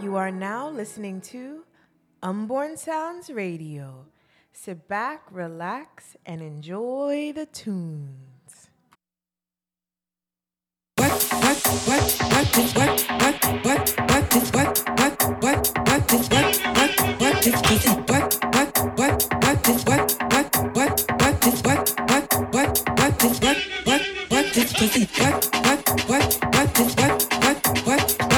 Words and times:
You 0.00 0.16
are 0.16 0.30
now 0.30 0.68
listening 0.70 1.20
to 1.32 1.64
Unborn 2.22 2.76
Sounds 2.76 3.30
Radio. 3.30 4.06
Sit 4.52 4.88
back, 4.88 5.22
relax, 5.30 6.16
and 6.24 6.40
enjoy 6.40 7.32
the 7.34 7.46
tunes. 7.46 8.28
what 10.98 11.12
what 11.44 11.58
what 11.86 12.04
what 12.32 12.58
is 12.58 12.74
what 12.74 13.00
what 13.22 13.44
what 13.64 13.82
what 14.10 14.36
is 14.36 14.50
what 14.52 14.68
what 14.98 15.14
what 15.42 15.58
what 15.88 16.12
is 16.12 16.28
what 16.28 16.56
what 16.76 16.92
what 17.20 17.46
is 17.46 17.56
what 17.62 17.86
what 18.10 18.34
what 18.56 18.78
what 18.98 19.18
what 19.18 20.06
what 20.28 20.48
what 20.74 20.92
what 21.18 21.46
is 21.46 21.62
what 21.62 21.82
what 22.08 22.26
what 22.52 22.72
what 22.90 23.24
is 23.24 23.24
what 23.24 23.24
what 23.24 23.24
what 23.24 23.24
what 23.24 23.24
is 23.24 23.36
what 23.40 23.58
what 23.86 24.02
what 24.08 24.48
what 24.50 24.82
is 24.82 24.96
what 25.10 25.46
what 25.66 25.82
what 25.84 26.00
what 26.08 26.26
what 26.54 26.80
is 26.80 26.96
what 26.96 27.14
what 27.42 27.58
what 27.86 28.02
what 28.32 28.37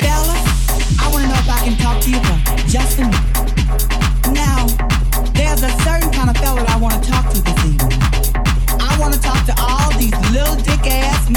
Bella, 0.00 0.34
I 0.98 1.08
wanna 1.12 1.28
know 1.28 1.34
if 1.34 1.48
I 1.48 1.64
can 1.64 1.76
talk 1.78 2.02
to 2.02 2.10
you 2.10 2.20
for 2.20 2.68
just 2.68 2.98
a 2.98 3.02
minute. 3.02 3.55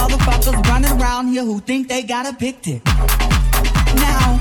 Motherfuckers 0.10 0.68
running 0.68 1.02
around 1.02 1.28
here 1.28 1.44
who 1.44 1.60
think 1.60 1.88
they 1.88 2.02
got 2.04 2.26
a 2.28 2.34
big 2.34 2.62
dick. 2.62 2.84
Now, 3.96 4.40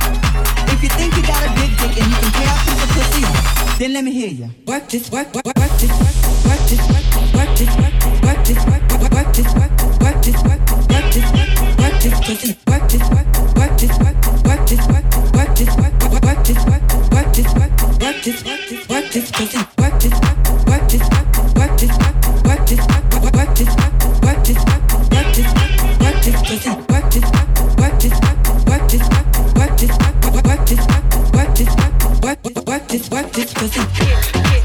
if 0.72 0.83
you 0.83 0.88
think 0.88 1.14
you 1.16 1.22
got 1.22 1.42
a 1.44 1.50
big 1.55 1.70
dick 1.78 2.00
and 2.00 2.10
you 2.10 2.16
can 2.16 2.33
tear 2.33 2.48
a 2.48 2.58
piece 2.64 2.86
pussy 2.94 3.78
then 3.78 3.92
let 3.92 4.05
me 4.05 4.12
hear 4.12 4.30
you. 4.30 4.50
What 4.64 4.92
is 4.94 5.10
what 5.10 5.33
what 5.34 5.47
what 5.47 5.83
is 5.83 5.91
what 5.91 6.14
what 6.48 6.72
is 6.72 6.80
what 6.88 7.05
what 7.34 7.60
is 7.60 7.69
what 7.77 7.94
what 8.25 8.50
is 8.50 8.58
what 8.64 8.83
what 9.12 9.38
is 9.38 9.55
what 9.55 9.72
what 10.02 10.28
is 10.28 10.42
what 10.42 10.60
what 10.91 11.16
is 11.16 11.27
what 11.36 11.50
what 11.78 12.05
is 12.05 12.20
pussy 12.27 12.58
what 12.64 12.94
is 12.94 13.03
what 13.08 13.27
what 13.56 13.82
is 13.82 13.98
what 13.98 14.16
what 14.47 14.72
is 14.72 14.86
what 14.88 15.05
what 15.34 15.60
is 15.60 15.77
what 15.77 15.94
what 16.25 16.48
is 16.48 16.64
what 16.64 16.82
what 17.12 17.38
is 17.38 17.55
what 17.55 17.72
what 18.00 18.27
is 18.27 18.44
what 18.44 18.88
what 18.88 19.16
is 19.16 19.30
pussy 19.30 19.58
what 19.77 20.05
is 20.05 20.38
this, 32.89 33.11
work 33.11 33.31
this 33.33 33.53
pussy. 33.53 34.58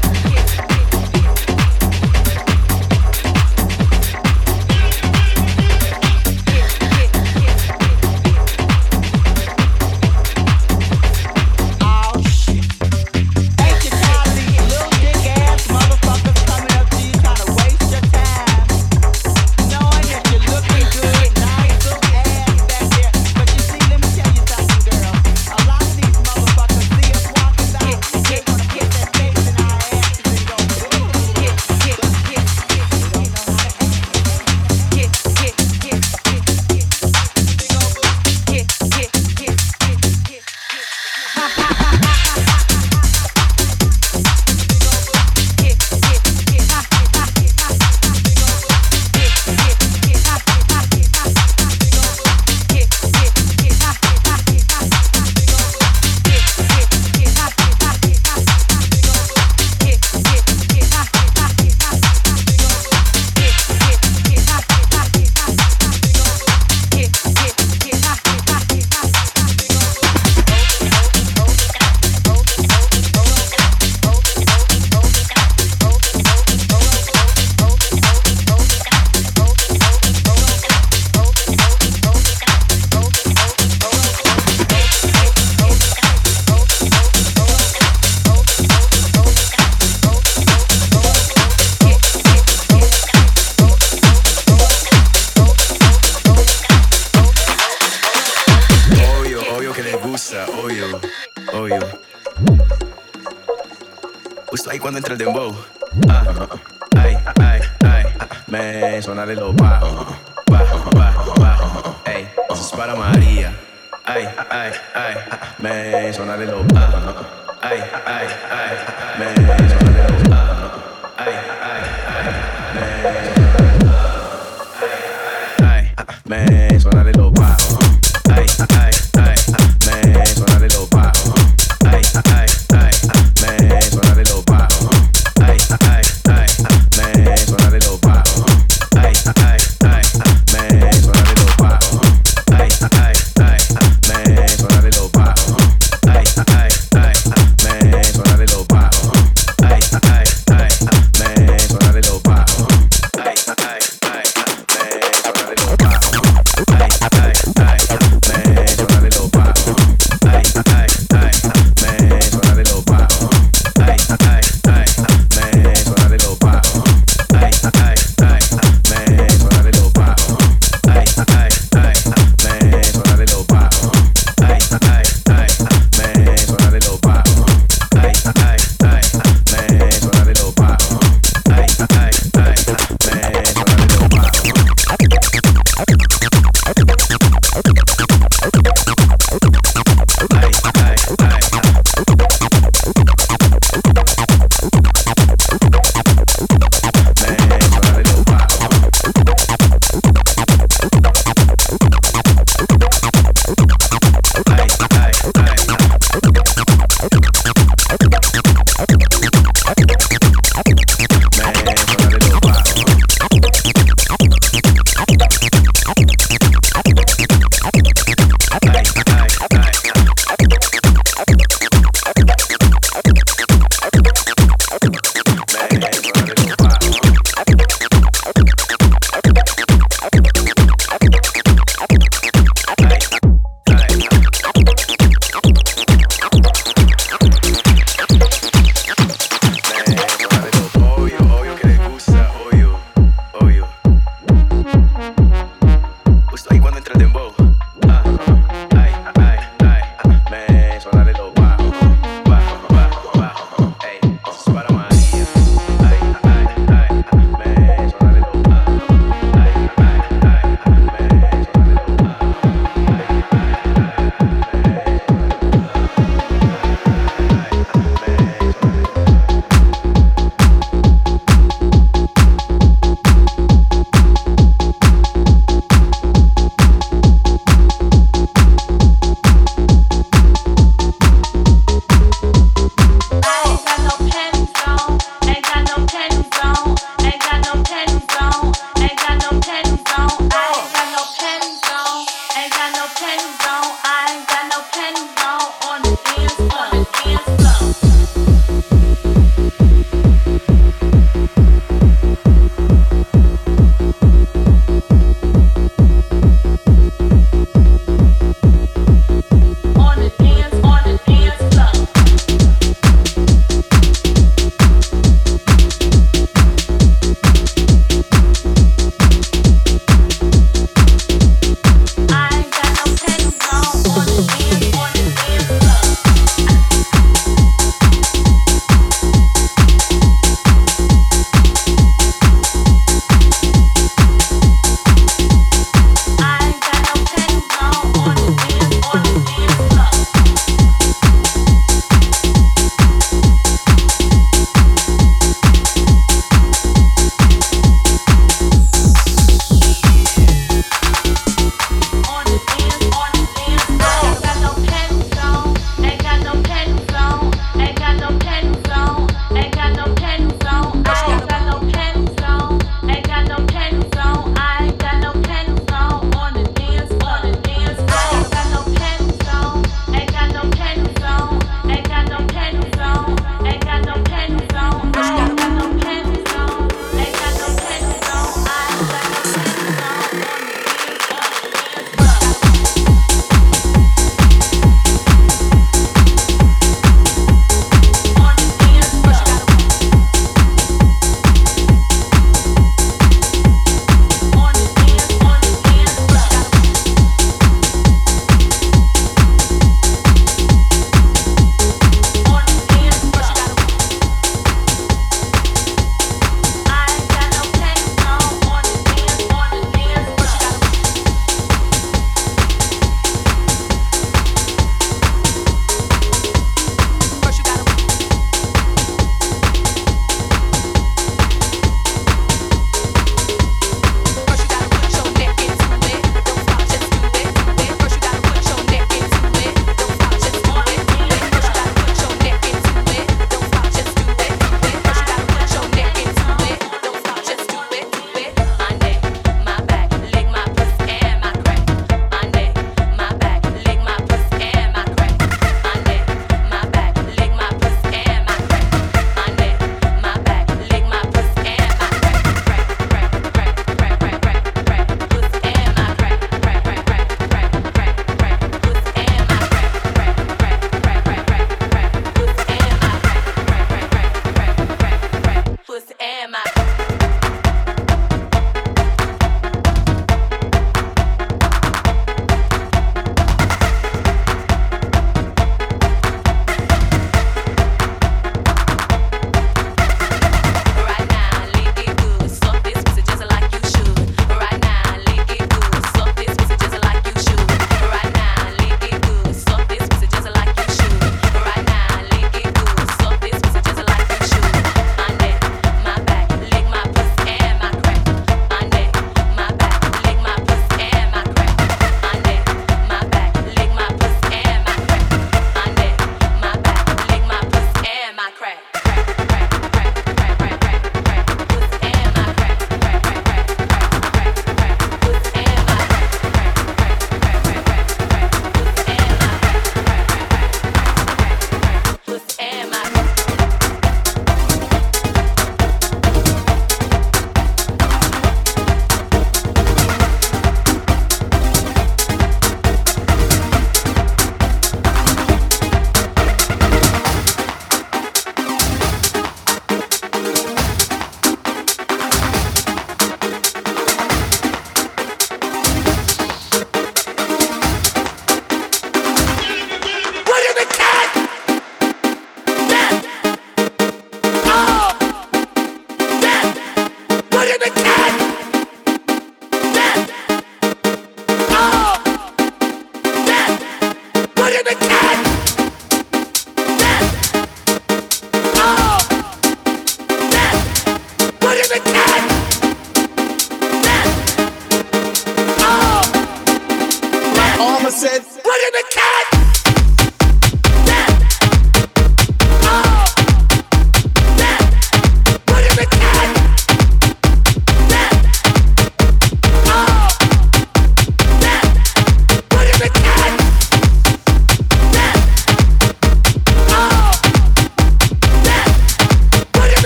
Ay, 125.64 125.90
man, 126.26 126.80
suena 126.80 127.04
de 127.04 127.12
loco. 127.12 127.33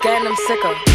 Getting 0.00 0.24
them 0.24 0.36
sicker. 0.46 0.87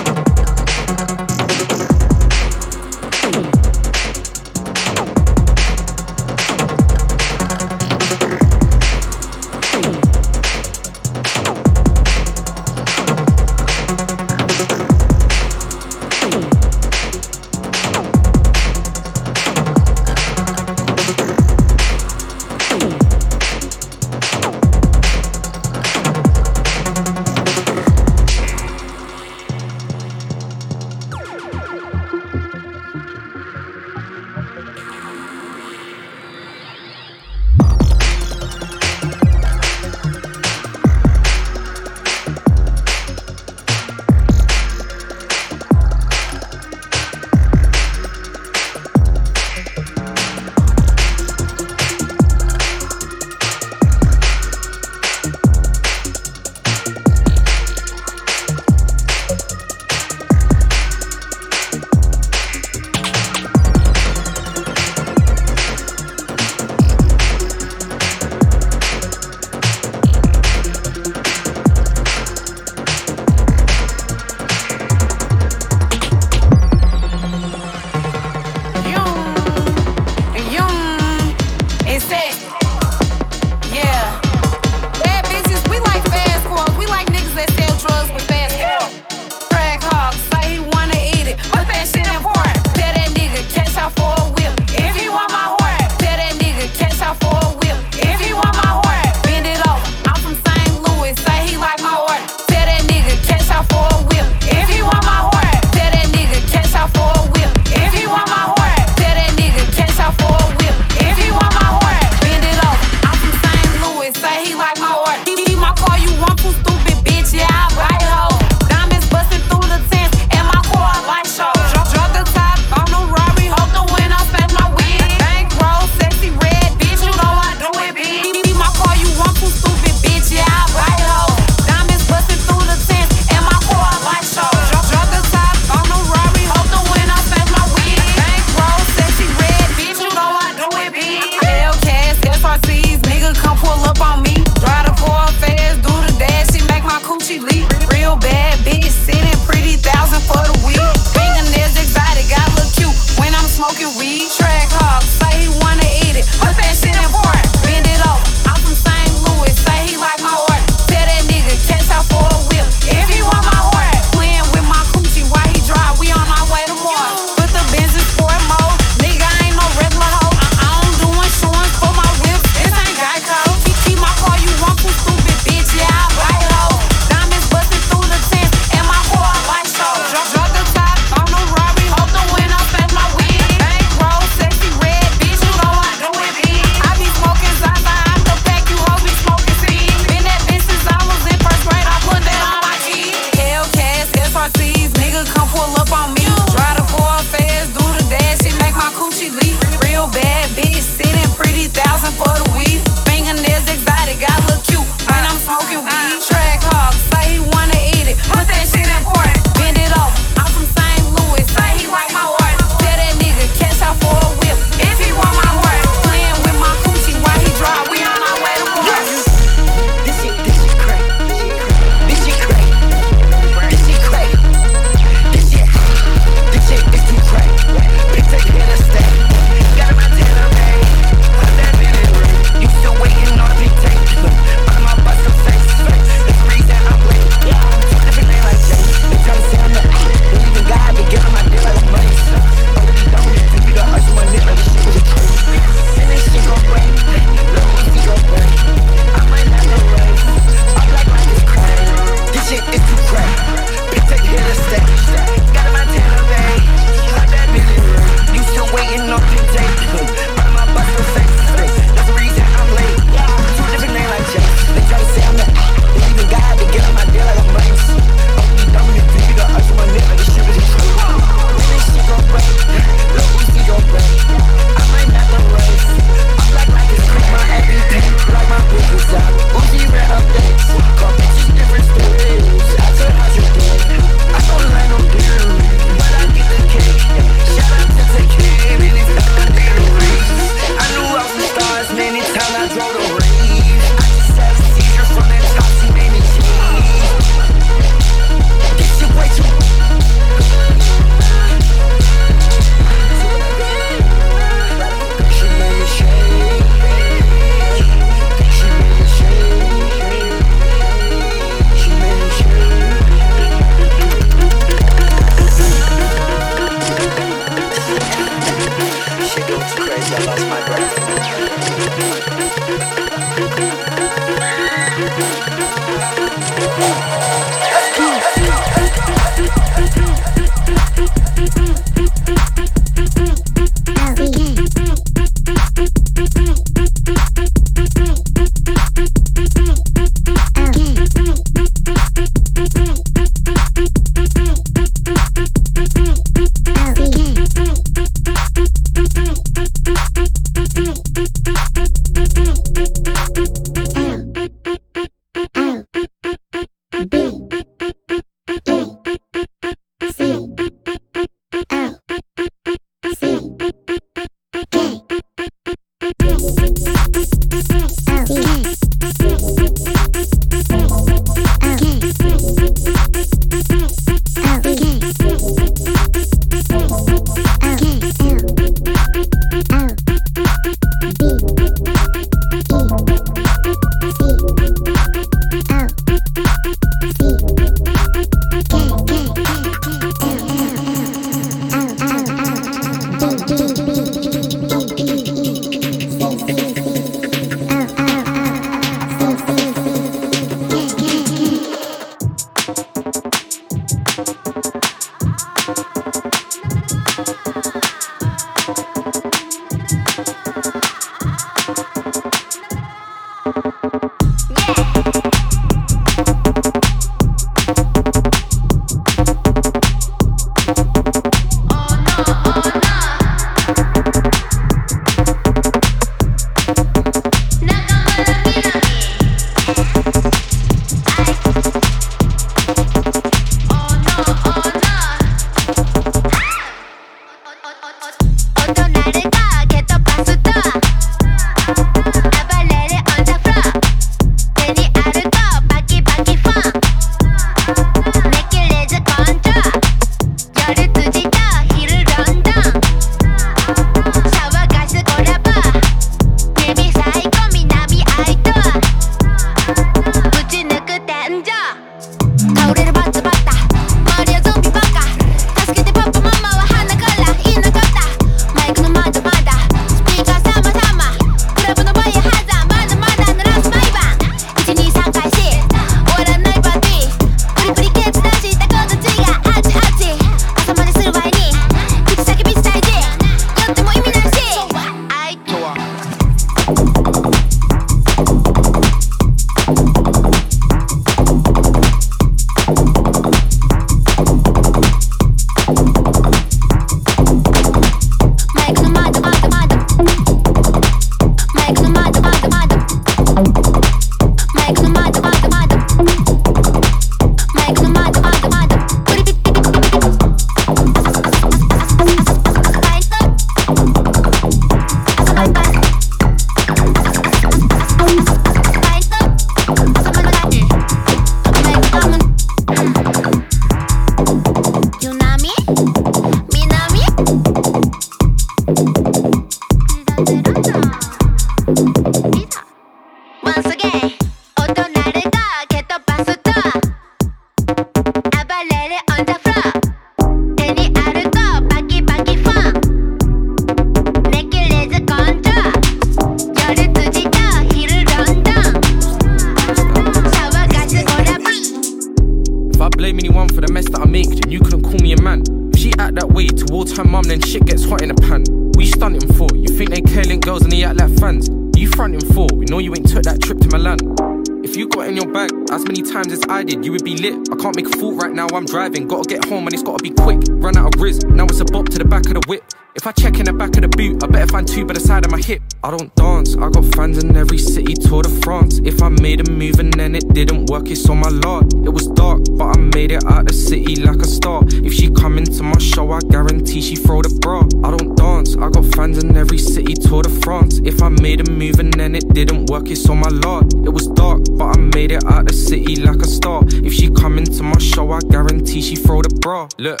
I 591.52 591.54
move 591.54 591.78
and 591.80 591.92
then 591.92 592.14
it 592.14 592.32
didn't 592.32 592.70
work, 592.70 592.88
it's 592.88 593.06
on 593.10 593.18
my 593.18 593.28
lord. 593.28 593.74
It 593.84 593.90
was 593.90 594.06
dark, 594.06 594.40
but 594.52 594.74
I 594.74 594.80
made 594.80 595.12
it 595.12 595.22
out 595.26 595.46
the 595.46 595.52
city 595.52 595.96
like 595.96 596.22
a 596.22 596.26
star. 596.26 596.62
If 596.66 596.94
she 596.94 597.10
come 597.10 597.36
into 597.36 597.62
my 597.62 597.76
show, 597.78 598.10
I 598.10 598.20
guarantee 598.20 598.80
she 598.80 598.96
throw 598.96 599.20
the 599.20 599.28
bra. 599.28 599.68
Look. 599.76 600.00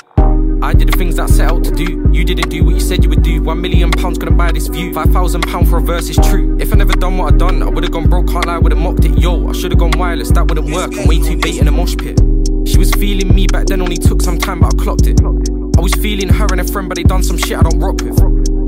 I 0.62 0.72
did 0.72 0.88
the 0.88 0.96
things 0.96 1.18
I 1.18 1.26
set 1.26 1.50
out 1.50 1.62
to 1.64 1.70
do. 1.70 2.08
You 2.10 2.24
didn't 2.24 2.48
do 2.48 2.64
what 2.64 2.74
you 2.74 2.80
said 2.80 3.04
you 3.04 3.10
would 3.10 3.22
do. 3.22 3.42
One 3.42 3.60
million 3.60 3.90
pounds 3.90 4.16
gonna 4.16 4.34
buy 4.34 4.50
this 4.52 4.68
view. 4.68 4.94
Five 4.94 5.10
thousand 5.10 5.42
pound 5.42 5.68
for 5.68 5.76
a 5.76 5.82
verse 5.82 6.08
is 6.08 6.16
true. 6.16 6.56
If 6.58 6.72
I 6.72 6.76
never 6.76 6.94
done 6.94 7.18
what 7.18 7.34
I 7.34 7.36
done, 7.36 7.62
I 7.62 7.68
would've 7.68 7.90
gone 7.90 8.08
broke. 8.08 8.28
Can't 8.28 8.46
lie, 8.46 8.56
would've 8.56 8.78
mocked 8.78 9.04
it. 9.04 9.18
Yo, 9.18 9.46
I 9.46 9.52
should've 9.52 9.78
gone 9.78 9.92
wireless. 9.98 10.30
That 10.30 10.48
wouldn't 10.48 10.70
work. 10.70 10.96
I'm 10.96 11.06
way 11.06 11.18
too 11.18 11.36
bait 11.36 11.60
in 11.60 11.68
a 11.68 11.72
mosh 11.72 11.96
pit. 11.98 12.18
She 12.66 12.78
was 12.78 12.90
feeling 12.92 13.34
me 13.34 13.46
back 13.46 13.66
then. 13.66 13.82
Only 13.82 13.98
took 13.98 14.22
some 14.22 14.38
time, 14.38 14.60
but 14.60 14.72
I 14.72 14.82
clocked 14.82 15.06
it. 15.06 15.20
I 15.22 15.80
was 15.82 15.92
feeling 15.96 16.30
her 16.30 16.46
and 16.50 16.62
a 16.62 16.64
friend, 16.64 16.88
but 16.88 16.96
they 16.96 17.02
done 17.02 17.22
some 17.22 17.36
shit 17.36 17.58
I 17.58 17.62
don't 17.62 17.78
rock 17.78 18.00
with. 18.00 18.16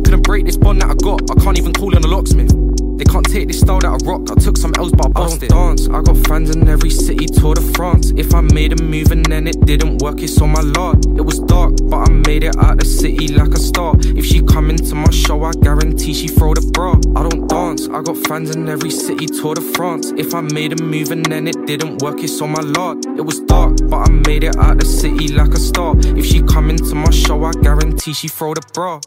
Couldn't 0.05 0.23
break 0.23 0.45
this 0.45 0.59
bond 0.59 0.83
that 0.83 0.91
I 0.91 0.95
got. 0.95 1.31
I 1.31 1.43
can't 1.43 1.57
even 1.57 1.73
call 1.73 1.97
on 1.97 2.05
a 2.05 2.09
locksmith. 2.09 2.64
They 2.97 3.05
can't 3.05 3.29
take 3.29 3.49
this 3.49 3.61
style 3.61 3.81
that 3.81 3.91
I 3.91 3.99
rock. 4.07 4.31
I 4.31 4.35
took 4.41 4.57
some 4.57 4.73
L's, 4.79 4.93
but 4.93 5.07
I 5.07 5.09
bust 5.09 5.43
I 5.43 5.47
don't 5.49 5.77
dance. 5.77 5.89
I 5.89 6.01
got 6.03 6.17
fans 6.29 6.55
in 6.55 6.69
every 6.69 6.91
city, 6.91 7.27
Tour 7.27 7.55
de 7.55 7.61
France. 7.75 8.13
If 8.17 8.35
I 8.35 8.41
made 8.41 8.79
a 8.79 8.83
move 8.83 9.11
and 9.11 9.27
then 9.27 9.47
it 9.49 9.61
didn't 9.67 10.03
work, 10.03 10.23
it's 10.23 10.41
on 10.41 10.51
my 10.51 10.61
lot. 10.61 11.05
It 11.07 11.23
was 11.23 11.41
dark, 11.41 11.75
but 11.85 12.09
I 12.09 12.13
made 12.13 12.45
it 12.45 12.57
out 12.57 12.79
the 12.79 12.85
city 12.85 13.29
like 13.29 13.51
a 13.51 13.59
star. 13.59 13.95
If 13.99 14.25
she 14.25 14.43
come 14.43 14.71
into 14.71 14.95
my 14.95 15.11
show, 15.11 15.43
I 15.43 15.53
guarantee 15.53 16.15
she 16.15 16.29
throw 16.29 16.55
the 16.55 16.63
bra. 16.73 16.93
I 17.17 17.29
don't 17.29 17.49
dance. 17.49 17.89
I 17.89 18.01
got 18.03 18.17
fans 18.29 18.55
in 18.55 18.69
every 18.69 18.91
city, 18.91 19.27
Tour 19.27 19.57
de 19.57 19.61
France. 19.61 20.13
If 20.17 20.35
I 20.35 20.41
made 20.41 20.79
a 20.79 20.83
move 20.83 21.11
and 21.11 21.27
then 21.27 21.49
it 21.49 21.67
didn't 21.67 22.03
work, 22.03 22.23
it's 22.23 22.41
on 22.41 22.53
my 22.53 22.63
lot. 22.63 23.05
It 23.19 23.23
was 23.23 23.41
dark, 23.41 23.77
but 23.91 24.09
I 24.09 24.11
made 24.11 24.45
it 24.45 24.57
out 24.57 24.79
the 24.79 24.87
city 24.87 25.29
like 25.29 25.53
a 25.53 25.59
star. 25.59 25.95
If 26.17 26.27
she 26.27 26.43
come 26.43 26.71
into 26.71 26.95
my 26.95 27.11
show, 27.11 27.43
I 27.45 27.53
guarantee 27.61 28.15
she 28.15 28.29
throw 28.29 28.55
the 28.55 28.63
bra. 28.73 29.01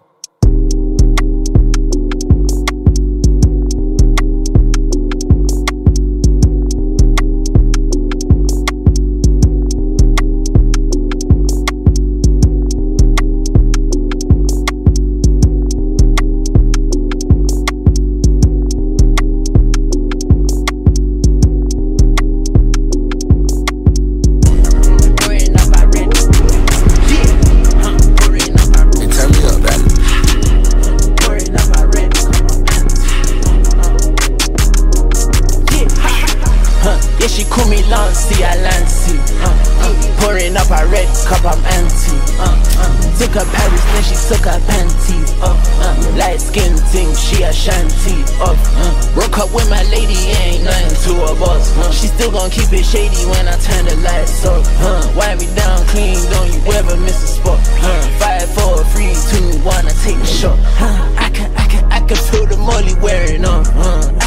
Filling 40.47 40.63
up 40.63 40.71
a 40.71 40.87
red 40.87 41.07
cup, 41.27 41.43
I'm 41.43 41.59
empty. 41.75 42.15
Uh, 42.39 42.55
uh. 42.79 43.19
Took 43.19 43.35
her 43.35 43.43
Paris, 43.51 43.83
then 43.91 44.03
she 44.07 44.15
took 44.31 44.45
her 44.47 44.59
panties 44.63 45.33
off. 45.43 45.59
Uh, 45.75 45.91
uh. 45.91 46.15
Light 46.15 46.39
skin 46.39 46.77
thing, 46.87 47.13
she 47.15 47.43
a 47.43 47.51
shanty 47.51 48.23
off. 48.39 48.55
Uh. 48.55 49.13
Broke 49.13 49.39
up 49.39 49.51
with 49.53 49.69
my 49.69 49.83
lady, 49.91 50.15
ain't 50.39 50.63
nothing 50.63 50.95
to 51.03 51.11
a 51.19 51.31
us. 51.51 51.75
Uh. 51.75 51.91
She 51.91 52.07
still 52.07 52.31
gon' 52.31 52.49
keep 52.49 52.71
it 52.71 52.85
shady 52.85 53.27
when 53.27 53.45
I 53.45 53.57
turn 53.59 53.91
the 53.91 53.95
lights 53.97 54.45
off. 54.45 54.63
Uh. 54.79 55.11
Wipe 55.17 55.39
me 55.39 55.53
down 55.53 55.85
clean, 55.87 56.15
don't 56.31 56.47
you 56.47 56.61
ever 56.79 56.95
miss 56.95 57.23
a 57.23 57.27
spot. 57.27 57.59
Uh. 57.83 58.07
Five, 58.15 58.47
four, 58.55 58.85
three, 58.95 59.11
two, 59.27 59.59
one, 59.67 59.83
I 59.83 59.91
take 59.99 60.15
the 60.15 60.25
shot. 60.25 60.57
Uh. 60.79 61.11
I 61.19 61.29
can, 61.29 61.51
I 61.57 61.67
can, 61.67 61.91
I 61.91 61.99
can 62.07 62.15
feel 62.15 62.45
the 62.45 62.55
molly 62.55 62.95
wearing 63.03 63.43
on. 63.43 63.67
Uh. 63.67 64.26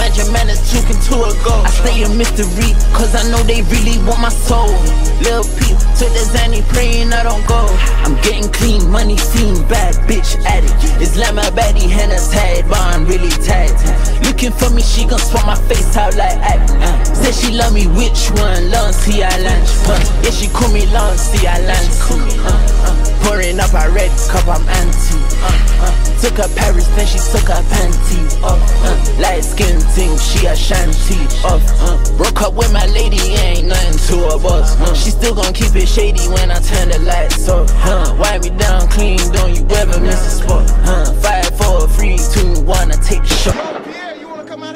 Imagine 0.00 0.32
man 0.32 0.48
is 0.48 0.64
talking 0.72 0.96
to 1.12 1.28
a 1.28 1.32
ghost. 1.44 1.68
I 1.68 1.70
stay 1.84 2.02
a 2.04 2.08
mystery, 2.08 2.72
cause 2.96 3.12
I 3.12 3.20
know 3.28 3.42
they 3.44 3.60
really 3.68 4.00
want 4.08 4.24
my 4.24 4.30
soul. 4.32 4.72
Lil 5.20 5.44
Peep, 5.60 5.76
to 6.00 6.08
the 6.08 6.24
Zanny 6.32 6.64
praying 6.72 7.12
I 7.12 7.22
don't 7.22 7.46
go. 7.46 7.68
I'm 8.08 8.16
getting 8.24 8.48
clean, 8.50 8.88
money 8.88 9.18
seen, 9.18 9.60
bad 9.68 9.92
bitch 10.08 10.40
addict. 10.46 10.80
Islamabadi 11.04 11.84
henna's 11.84 12.32
head, 12.32 12.64
but 12.66 12.80
I'm 12.80 13.04
really 13.04 13.28
tagged. 13.44 13.76
Looking 14.24 14.52
for 14.52 14.70
me, 14.70 14.80
she 14.80 15.04
gon' 15.04 15.18
swap 15.18 15.44
my 15.44 15.54
face 15.68 15.94
out 15.98 16.16
like 16.16 16.40
act. 16.48 16.70
Uh. 16.80 17.04
Say 17.12 17.32
she 17.32 17.52
love 17.52 17.74
me, 17.74 17.86
which 17.86 18.32
one? 18.40 18.70
Lancy 18.70 19.22
Island. 19.22 19.68
Uh. 19.84 20.00
Yeah, 20.24 20.30
she 20.30 20.48
call 20.48 20.72
me 20.72 20.86
Lancy 20.86 21.46
Island. 21.46 21.88
Uh, 22.08 22.88
uh. 22.88 22.99
Pouring 23.22 23.60
up 23.60 23.72
a 23.74 23.90
red 23.90 24.10
cup, 24.28 24.46
I'm 24.48 24.66
anti. 24.68 25.18
Uh, 25.40 25.84
uh. 25.84 26.10
Took 26.20 26.36
her 26.36 26.48
Paris, 26.54 26.86
then 26.96 27.06
she 27.06 27.18
took 27.18 27.48
her 27.48 27.62
panty 27.72 28.42
off. 28.42 28.60
Uh, 28.84 29.20
light 29.22 29.44
skin 29.44 29.80
thing, 29.96 30.16
she 30.18 30.46
a 30.46 30.54
shanty 30.54 31.16
off. 31.44 31.62
Uh, 31.80 31.96
broke 32.16 32.42
up 32.42 32.54
with 32.54 32.72
my 32.72 32.86
lady, 32.86 33.20
ain't 33.40 33.68
nothing 33.68 33.98
to 34.08 34.34
a 34.34 34.38
boss. 34.38 34.78
Uh, 34.80 34.94
she 34.94 35.10
still 35.10 35.34
gon' 35.34 35.54
keep 35.54 35.74
it 35.74 35.88
shady 35.88 36.26
when 36.28 36.50
I 36.50 36.60
turn 36.60 36.88
the 36.90 36.98
lights 37.00 37.48
off. 37.48 37.70
Uh, 37.84 38.14
wipe 38.18 38.42
me 38.42 38.50
down 38.50 38.88
clean, 38.88 39.18
don't 39.32 39.56
you 39.56 39.64
ever 39.76 40.00
miss 40.00 40.20
a 40.26 40.42
spot. 40.42 40.70
Uh, 40.84 41.12
five, 41.20 41.48
four, 41.56 41.88
three, 41.88 42.18
two, 42.32 42.60
one, 42.62 42.92
I 42.92 42.96
take 42.96 43.22
a 43.22 43.26
shot. 43.26 43.54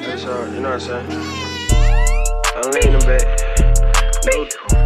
Yeah, 0.04 0.16
so, 0.16 0.44
you 0.46 0.60
know 0.60 0.70
what 0.70 0.88
I'm 0.88 1.06
saying? 1.06 1.44
I'm 2.56 2.70
leaning 2.72 3.04
back. 3.04 3.24
B, 4.24 4.83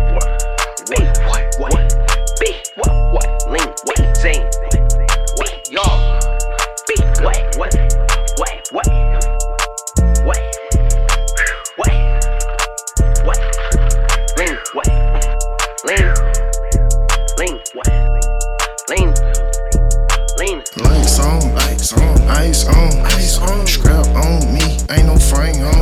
on. 23.51 23.67
Scrap 23.67 24.07
on 24.15 24.53
me, 24.53 24.63
ain't 24.91 25.07
no 25.07 25.17
frame 25.17 25.63
on. 25.63 25.79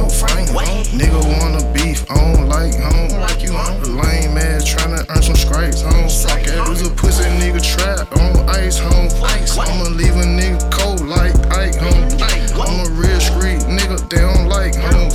Nigga 0.96 1.20
wanna 1.38 1.60
beef, 1.72 2.08
I 2.10 2.14
don't 2.14 2.48
like 2.48 2.74
home, 2.74 3.20
like 3.20 3.42
you 3.42 3.52
on. 3.52 3.82
Lame 3.82 4.38
ass 4.38 4.64
tryna 4.64 5.04
earn 5.10 5.22
some 5.22 5.36
scrapes 5.36 5.82
home. 5.82 6.08
Fuck 6.08 6.46
it, 6.46 6.68
was 6.68 6.86
a 6.86 6.90
pussy 6.90 7.24
nigga 7.36 7.60
trap 7.60 8.10
on 8.16 8.48
ice 8.48 8.78
home. 8.78 9.08
I'ma 9.60 9.90
leave 9.90 10.16
a 10.16 10.24
nigga 10.24 10.60
cold 10.70 11.06
like 11.06 11.34
Ike 11.52 11.76
home. 11.76 12.08
I'm 12.56 12.86
a 12.86 12.90
real 12.90 13.20
street 13.20 13.60
nigga, 13.68 13.98
they 14.08 14.20
don't 14.24 14.48
like 14.48 14.74
home. 14.74 15.10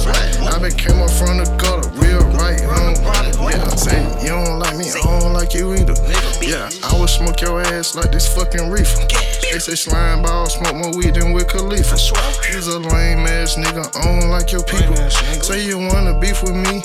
I 0.45 0.60
became 0.62 1.02
up 1.02 1.10
from 1.10 1.41
the 1.41 1.49
gutter, 1.58 1.89
real 1.97 2.22
right 2.38 2.62
home. 2.62 2.95
Yeah, 3.49 3.68
say 3.76 4.02
you 4.22 4.30
don't 4.30 4.60
like 4.60 4.78
me, 4.78 4.86
I 4.91 5.02
don't 5.02 5.34
like 5.34 5.54
you 5.54 5.74
either. 5.74 5.95
Yeah, 6.41 6.70
I 6.84 6.99
would 6.99 7.10
smoke 7.10 7.41
your 7.41 7.62
ass 7.62 7.95
like 7.95 8.12
this 8.12 8.32
fucking 8.34 8.70
reefer. 8.70 9.02
They 9.52 9.60
say 9.60 9.76
slime 9.76 10.22
ball 10.22 10.47
smoke 10.47 10.76
more 10.76 10.93
weed 10.95 11.16
than. 11.16 11.30
You's 12.49 12.67
a 12.67 12.79
lame 12.79 13.25
ass 13.27 13.55
nigga, 13.55 13.95
I 13.95 14.01
don't 14.03 14.29
like 14.29 14.51
your 14.51 14.63
people. 14.63 14.95
Say 15.41 15.65
you 15.65 15.77
wanna 15.77 16.17
beef 16.19 16.41
with 16.43 16.55
me, 16.55 16.81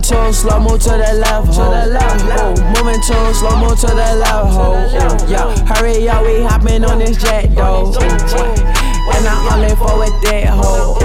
too 0.00 0.32
slow, 0.32 0.60
move 0.60 0.80
to 0.82 0.90
the 0.90 1.14
left, 1.20 1.54
ho. 1.54 1.70
Moving 2.76 3.00
too 3.02 3.34
slow, 3.34 3.56
move 3.58 3.78
to 3.80 3.86
the 3.86 4.14
left, 4.16 4.52
ho. 4.54 4.74
Yeah. 5.28 5.54
Hurry 5.66 6.08
up, 6.08 6.22
we 6.24 6.42
hopping 6.42 6.84
on 6.84 6.98
this 6.98 7.16
jet 7.16 7.54
though. 7.54 7.92
And 9.10 9.26
I 9.26 9.54
only 9.54 9.74
for 9.76 9.98
with 9.98 10.22
that 10.22 10.48
hoe. 10.48 10.98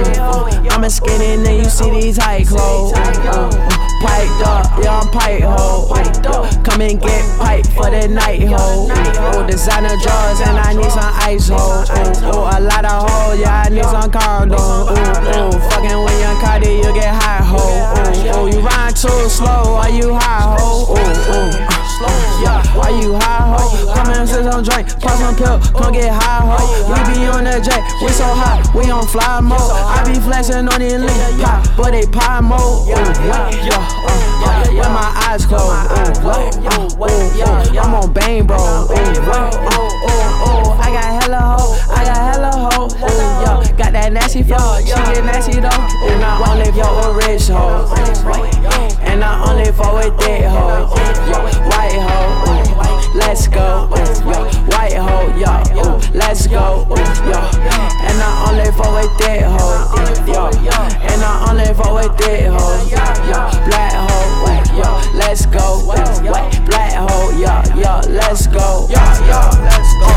I'm 0.71 0.83
a 0.83 0.89
skinny 0.89 1.37
nigga, 1.43 1.63
you 1.63 1.69
see 1.69 1.89
these 1.91 2.17
high 2.17 2.43
clothes. 2.43 2.93
Piped 4.01 4.41
up, 4.45 4.83
yeah, 4.83 4.99
I'm 4.99 5.07
pipe 5.09 5.43
ho. 5.43 6.52
Come 6.73 6.81
and 6.81 6.99
get 6.99 7.37
pipe 7.37 7.67
for 7.67 7.91
the 7.91 8.07
night 8.07 8.41
ho. 8.47 8.89
Ooh, 8.89 9.45
designer 9.45 9.95
drawers 10.01 10.39
and 10.41 10.57
I 10.57 10.73
need 10.73 10.89
some 10.89 11.13
ice 11.21 11.49
ho. 11.49 11.85
Ooh, 11.85 12.25
ooh, 12.25 12.49
a 12.49 12.57
lot 12.59 12.83
of 12.83 13.07
hoes, 13.07 13.39
yeah, 13.39 13.65
I 13.67 13.69
need 13.69 13.83
some 13.83 14.09
condom. 14.09 14.59
Ooh, 14.59 14.89
ooh, 14.89 15.51
fucking 15.69 16.03
when 16.03 16.19
young 16.19 16.41
Cardi, 16.41 16.77
you 16.77 16.91
get 16.95 17.13
high 17.13 17.43
ho. 17.45 17.61
Ooh, 17.61 18.39
ooh, 18.39 18.51
you 18.51 18.59
ride 18.61 18.95
too 18.95 19.29
slow, 19.29 19.75
are 19.75 19.91
you 19.91 20.15
high 20.15 20.57
ho? 20.57 20.95
Ooh, 20.95 21.69
ooh. 21.69 21.72
Yeah, 22.43 22.59
why 22.75 22.89
you 22.89 23.15
high 23.15 23.55
ho? 23.55 23.93
Come 23.93 24.09
and 24.11 24.27
sit 24.27 24.43
some 24.43 24.63
drink, 24.63 24.87
pop 24.99 25.15
some 25.15 25.35
pill, 25.35 25.59
come 25.71 25.93
get 25.93 26.11
high 26.11 26.43
ho. 26.43 26.59
We 26.91 26.99
be 27.13 27.25
on 27.27 27.45
the 27.45 27.61
jet, 27.63 27.79
we 28.01 28.09
so 28.09 28.27
hot, 28.27 28.59
we 28.75 28.89
on 28.91 29.07
fly 29.07 29.39
mode. 29.39 29.59
I 29.59 30.03
be 30.03 30.19
flexing 30.19 30.67
on 30.67 30.79
the 30.79 30.99
link 30.99 31.41
pop, 31.41 31.63
but 31.77 31.91
they 31.91 32.05
pie 32.07 32.41
mode. 32.41 32.59
Ooh, 32.59 32.91
yeah, 32.91 33.79
uh, 34.03 34.19
uh, 34.43 34.67
with 34.69 34.91
my 34.91 35.09
eyes 35.27 35.45
closed. 35.45 35.71
Ooh, 35.95 36.27
ooh, 36.27 36.91
ooh, 36.99 37.07
ooh, 37.07 37.79
I'm 37.79 37.95
on 37.95 38.11
bang, 38.11 38.45
bro. 38.45 38.57
Ooh, 38.57 38.91
ooh, 38.91 38.99
ooh, 38.99 39.91
ooh, 40.43 40.75
I 40.75 40.91
got 40.91 41.23
hella 41.23 41.39
ho, 41.39 41.77
I 41.89 42.03
got 42.03 42.17
hella 42.17 42.51
ho. 42.51 42.85
Ooh, 42.85 42.99
yeah, 42.99 43.77
got 43.77 43.93
that 43.93 44.11
nasty 44.11 44.43
flow, 44.43 44.79
she 44.81 44.91
get 44.91 45.23
nasty 45.23 45.59
though. 45.59 45.69
And 45.69 46.23
I 46.23 46.51
only 46.51 46.71
fuck 46.75 47.15
with 47.15 47.27
rich 47.27 47.47
hoes. 47.47 47.91
And 49.13 49.23
I 49.23 49.47
only 49.47 49.71
fuck 49.73 49.93
with 49.93 50.19
dead 50.21 50.49
hoes. 50.49 50.89
White 51.69 52.01
hoe, 52.01 52.92
let's 53.13 53.47
go. 53.47 53.89
yo. 54.25 54.43
White 54.69 54.97
hoe, 54.97 55.29
yo, 55.37 55.99
let's 56.13 56.47
go. 56.47 56.85
yo. 56.89 57.39
And 58.05 58.19
I 58.21 58.45
only 58.49 58.71
fuck 58.71 58.93
with 58.95 59.17
dead 59.17 59.43
hoes. 59.43 60.19
And 61.01 61.21
I 61.23 61.45
only 61.49 61.73
fuck 61.73 61.93
with 61.93 62.17
dead 62.17 62.51
hoes. 62.51 62.89
Black 63.69 63.93
hoe, 63.93 64.63
yo, 64.77 65.17
let's 65.17 65.45
go. 65.45 65.85
Black 66.65 66.93
hoe, 66.93 67.31
yo, 67.37 67.53
yo, 67.79 68.01
let's 68.09 68.47
go. 68.47 68.87
Yo, 68.89 69.03
yo, 69.29 69.41
let's 69.61 69.93
go. 69.99 70.13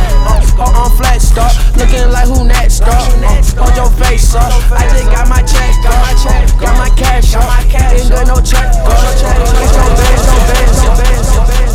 Uh, 0.59 0.73
I'm 0.73 0.91
flexed 0.97 1.37
up, 1.37 1.53
looking 1.77 2.11
like 2.11 2.27
who 2.27 2.45
next 2.47 2.81
up. 2.81 2.89
Uh, 2.89 3.43
Hold 3.61 3.77
your 3.77 3.91
face 4.05 4.35
up. 4.35 4.51
I 4.73 4.89
just 4.89 5.05
got 5.11 5.29
my 5.29 5.43
check, 5.43 5.73
got 5.83 6.01
my 6.01 6.15
got 6.59 6.79
my 6.79 6.91
cash 6.97 7.35
up. 7.35 7.45
Ain't 7.93 8.09
good 8.09 8.27
no 8.27 8.41
check, 8.41 8.73
go. 8.73 8.97
Get 8.97 9.75
your 9.75 9.91
bands, 9.93 10.83
your 10.83 10.97
bands, 10.97 11.35
your 11.35 11.47
bands. 11.47 11.66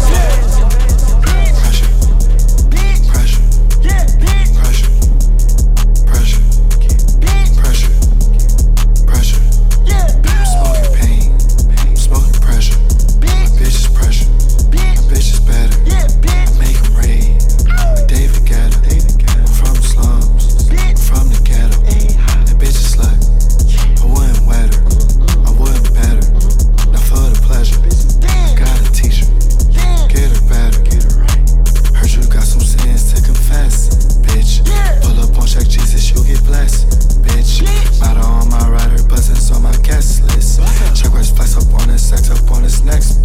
next 42.84 43.21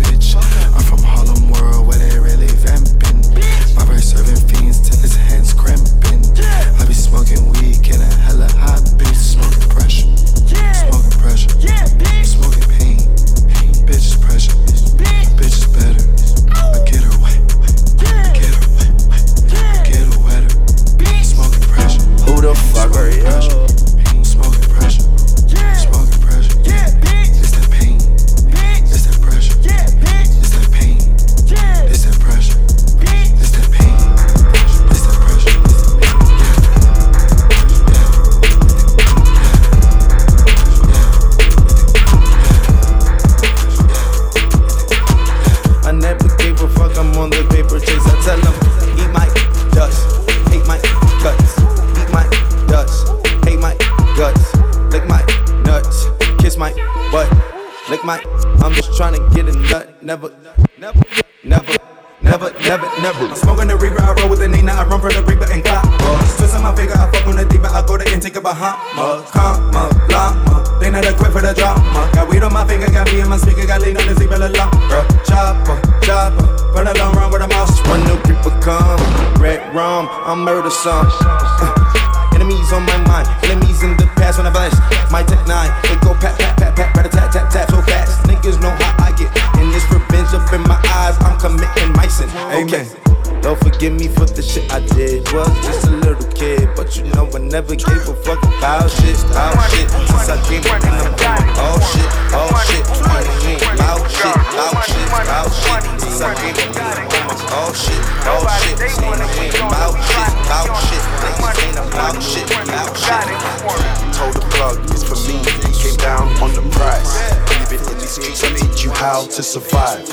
survive. 119.61 120.05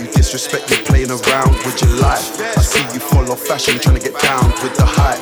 You 0.00 0.08
disrespect, 0.16 0.70
you're 0.70 0.80
playing 0.88 1.12
around 1.12 1.52
with 1.68 1.76
your 1.84 1.92
life. 2.00 2.40
I 2.40 2.62
see 2.64 2.80
you 2.96 3.00
follow 3.00 3.36
fashion, 3.36 3.76
trying 3.78 4.00
to 4.00 4.02
get 4.02 4.16
down 4.16 4.48
with 4.64 4.72
the 4.80 4.86
hype. 4.88 5.20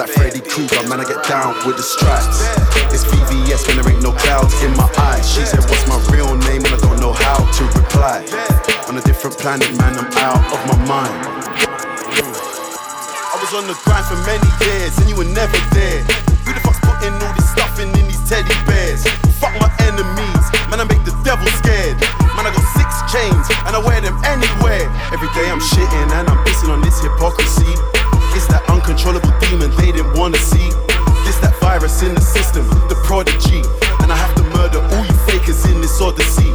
Like 0.00 0.08
Freddy 0.16 0.40
Krueger, 0.40 0.80
man, 0.88 1.00
I 1.00 1.04
get 1.04 1.20
down 1.28 1.60
with 1.68 1.76
the 1.76 1.84
stripes. 1.84 2.40
It's 2.88 3.04
VVS 3.04 3.68
when 3.68 3.76
there 3.76 3.88
ain't 3.92 4.00
no 4.02 4.12
clouds 4.16 4.56
in 4.64 4.72
my 4.80 4.88
eyes. 5.12 5.28
She 5.28 5.44
said, 5.44 5.60
What's 5.68 5.84
my 5.84 6.00
real 6.08 6.36
name? 6.48 6.64
And 6.64 6.72
I 6.72 6.80
don't 6.80 6.96
know 6.96 7.12
how 7.12 7.36
to 7.36 7.62
reply. 7.76 8.24
On 8.88 8.96
a 8.96 9.02
different 9.04 9.36
planet, 9.36 9.68
man, 9.76 9.92
I'm 10.00 10.08
out 10.16 10.40
of 10.48 10.60
my 10.64 10.78
mind. 10.88 11.12
I 13.28 13.36
was 13.36 13.52
on 13.52 13.68
the 13.68 13.76
grind 13.84 14.08
for 14.08 14.16
many 14.24 14.48
years, 14.64 14.96
and 14.96 15.08
you 15.08 15.16
were 15.20 15.28
never 15.28 15.60
there. 15.76 16.00
Who 16.48 16.56
the 16.56 16.60
fuck's 16.64 16.80
putting 16.80 17.12
all 17.12 17.34
this 17.36 17.50
stuff 17.52 17.76
in, 17.76 17.92
in 17.92 18.08
these 18.08 18.24
teddy 18.24 18.56
bears? 18.64 19.04
Fuck 19.36 19.52
my 19.60 19.68
enemies, 19.84 20.44
man, 20.72 20.80
I 20.80 20.88
make 20.88 21.04
the 21.04 21.12
devil 21.20 21.44
scared. 21.60 22.00
Man, 22.36 22.44
I 22.44 22.52
got 22.52 22.64
sick 22.76 22.85
chains, 23.08 23.46
and 23.66 23.74
I 23.74 23.80
wear 23.80 24.00
them 24.00 24.18
anywhere. 24.24 24.86
Every 25.12 25.30
day 25.34 25.46
I'm 25.50 25.60
shitting 25.60 26.08
and 26.18 26.28
I'm 26.28 26.38
pissing 26.44 26.70
on 26.70 26.82
this 26.82 27.00
hypocrisy. 27.00 27.72
It's 28.34 28.46
that 28.48 28.62
uncontrollable 28.68 29.32
demon 29.40 29.70
they 29.78 29.92
didn't 29.92 30.18
wanna 30.18 30.38
see. 30.38 30.68
It's 31.26 31.38
that 31.40 31.54
virus 31.60 32.02
in 32.02 32.14
the 32.14 32.20
system, 32.20 32.68
the 32.88 32.98
prodigy. 33.04 33.62
And 34.02 34.12
I 34.12 34.16
have 34.16 34.34
to 34.36 34.44
murder 34.54 34.78
all 34.78 35.04
you 35.04 35.18
fakers 35.26 35.64
in 35.66 35.80
this 35.80 36.00
odyssey. 36.00 36.45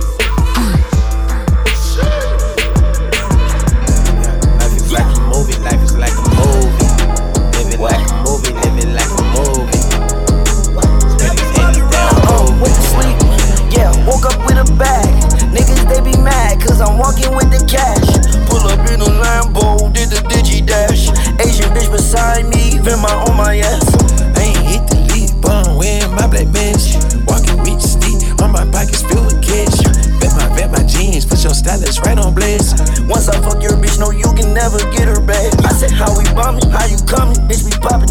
spend 22.92 23.02
my 23.02 23.14
on 23.32 23.38
my 23.38 23.58
ass. 23.58 23.88
I 24.36 24.52
ain't 24.52 24.66
hit 24.68 24.84
the 24.88 25.00
lead, 25.12 25.42
but 25.42 25.68
I'm 25.68 25.78
wearing 25.78 26.12
my 26.12 26.28
black 26.28 26.48
bitch 26.48 27.00
Walking 27.28 27.60
with 27.64 27.82
steep, 27.82 28.20
on 28.42 28.52
my 28.52 28.66
pockets 28.68 29.04
filled 29.04 29.32
with 29.32 29.40
cash. 29.40 29.80
Bet 30.20 30.36
my 30.36 30.48
bet 30.56 30.72
my 30.72 30.84
jeans, 30.84 31.26
put 31.26 31.44
your 31.44 31.54
stylist 31.54 32.04
right 32.06 32.18
on 32.18 32.34
blast. 32.34 33.00
Once 33.08 33.30
I 33.30 33.40
fuck 33.40 33.64
your 33.64 33.80
bitch, 33.80 34.00
no, 34.00 34.12
you 34.12 34.28
can 34.36 34.54
never 34.54 34.80
get 34.92 35.08
her 35.08 35.22
back. 35.22 35.54
I 35.64 35.72
said, 35.72 35.92
How 35.92 36.12
we 36.18 36.26
bombing? 36.36 36.68
How 36.70 36.86
you 36.86 36.98
coming? 37.08 37.40
Bitch, 37.48 37.64
we 37.64 37.72
popping. 37.80 38.11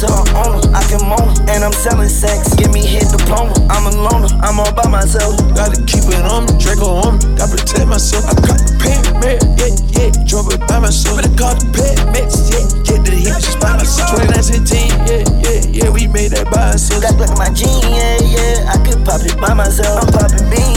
to 0.00 0.06
the 0.06 0.24
owner. 0.34 0.62
I 0.74 0.82
can 0.90 1.02
moan, 1.06 1.34
and 1.46 1.62
I'm 1.62 1.72
selling 1.72 2.08
sex. 2.08 2.54
Give 2.54 2.72
me 2.72 2.82
hit 2.82 3.06
diploma. 3.10 3.54
I'm 3.70 3.86
a 3.86 3.94
loner, 3.94 4.30
I'm 4.42 4.58
all 4.58 4.72
by 4.74 4.88
myself. 4.90 5.38
Gotta 5.54 5.78
keep 5.86 6.04
it 6.10 6.24
on 6.26 6.46
me, 6.46 6.58
Draco 6.58 7.02
on 7.06 7.18
me. 7.18 7.38
Gotta 7.38 7.54
protect 7.54 7.86
myself. 7.86 8.26
I 8.26 8.34
got 8.42 8.58
the 8.58 8.74
pen, 8.82 9.02
man, 9.22 9.38
yeah, 9.58 9.72
yeah. 9.94 10.10
Drove 10.26 10.50
it 10.50 10.60
by 10.66 10.78
myself. 10.82 11.16
But 11.16 11.30
I 11.30 11.32
caught 11.38 11.58
the 11.62 11.68
pen, 11.70 11.96
mix, 12.10 12.50
yeah. 12.50 12.66
Get 12.82 13.06
the 13.06 13.14
heat 13.14 13.38
just 13.38 13.60
by 13.62 13.76
myself. 13.78 14.18
2916, 14.18 14.90
yeah, 15.06 15.22
yeah, 15.46 15.60
yeah. 15.70 15.88
We 15.90 16.10
made 16.10 16.34
that 16.34 16.50
by 16.50 16.74
ourselves. 16.74 17.06
Got 17.06 17.14
black 17.16 17.30
in 17.30 17.38
my 17.38 17.50
jeans, 17.54 17.86
yeah, 17.86 18.18
yeah. 18.22 18.74
I 18.74 18.76
could 18.82 19.04
pop 19.06 19.22
it 19.22 19.38
by 19.38 19.54
myself. 19.54 20.02
I'm 20.02 20.10
popping 20.10 20.50
beans. 20.50 20.73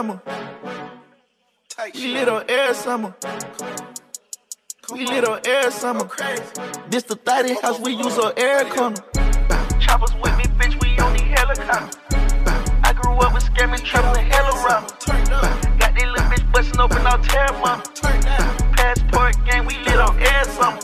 summer. 0.00 0.20
We 1.94 2.06
lit 2.14 2.28
on 2.30 2.44
air 2.48 2.72
summer. 2.72 3.14
We 4.90 5.04
lit 5.04 5.28
on 5.28 5.40
air 5.46 5.70
summer. 5.70 6.08
This 6.88 7.02
the 7.02 7.16
30 7.16 7.60
house, 7.60 7.78
we 7.80 7.92
use 7.92 8.16
our 8.16 8.32
air 8.38 8.64
corner. 8.70 8.96
Choppers 9.78 10.14
with 10.22 10.34
me, 10.38 10.44
bitch, 10.56 10.80
we 10.80 10.98
on 11.04 11.12
the 11.12 11.22
helicopter. 11.36 11.98
I 12.82 12.94
grew 12.94 13.12
up 13.12 13.34
with 13.34 13.44
scamming, 13.44 13.84
traveling 13.84 14.24
hell 14.30 14.48
around. 14.64 14.88
Got 15.78 15.92
that 15.94 16.08
little 16.08 16.30
bitch 16.30 16.50
busting 16.50 16.80
open 16.80 17.06
our 17.06 17.18
tear 17.18 17.52
mama. 17.60 17.82
Passport 18.72 19.36
game, 19.44 19.66
we 19.66 19.76
lit 19.84 19.98
on 19.98 20.18
air 20.18 20.44
summer. 20.44 20.80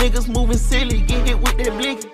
Niggas 0.00 0.32
moving 0.34 0.56
silly, 0.56 1.02
get 1.02 1.28
hit 1.28 1.38
with 1.38 1.58
that 1.58 1.76
blicky. 1.76 2.08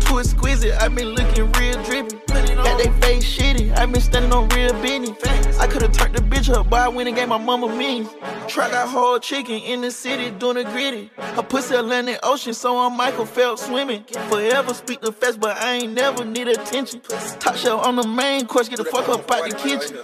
Too 0.00 0.18
exquisite, 0.18 0.80
I 0.80 0.88
been 0.88 1.08
looking 1.08 1.52
real 1.52 1.82
drippy. 1.84 2.25
Got 2.66 2.78
they 2.78 2.90
face 3.00 3.38
shitty, 3.38 3.76
I 3.76 3.86
been 3.86 4.00
standing 4.00 4.32
on 4.32 4.48
real 4.48 4.72
business. 4.82 5.16
I 5.60 5.68
could've 5.68 5.92
turned 5.92 6.16
the 6.16 6.20
bitch 6.20 6.52
up, 6.52 6.68
but 6.68 6.80
I 6.80 6.88
went 6.88 7.06
and 7.06 7.16
gave 7.16 7.28
my 7.28 7.38
mama 7.38 7.68
millions. 7.68 8.08
Try 8.48 8.68
that 8.68 8.88
whole 8.88 9.20
chicken 9.20 9.54
in 9.54 9.82
the 9.82 9.90
city 9.92 10.32
doing 10.32 10.56
the 10.56 10.64
gritty. 10.64 11.08
Her 11.16 11.44
pussy 11.44 11.76
Atlantic 11.76 12.18
Ocean, 12.24 12.54
so 12.54 12.76
I'm 12.76 12.96
Michael 12.96 13.24
Phelps 13.24 13.66
swimming. 13.66 14.02
Forever 14.30 14.74
speak 14.74 15.00
the 15.00 15.12
fast, 15.12 15.38
but 15.38 15.56
I 15.58 15.74
ain't 15.74 15.92
never 15.92 16.24
need 16.24 16.48
attention. 16.48 17.02
Top 17.38 17.54
shelf 17.54 17.86
on 17.86 17.94
the 17.94 18.08
main 18.08 18.46
course, 18.46 18.68
get 18.68 18.78
the 18.78 18.84
fuck 18.84 19.08
up 19.10 19.30
out 19.30 19.48
the 19.48 19.54
kitchen. 19.56 19.98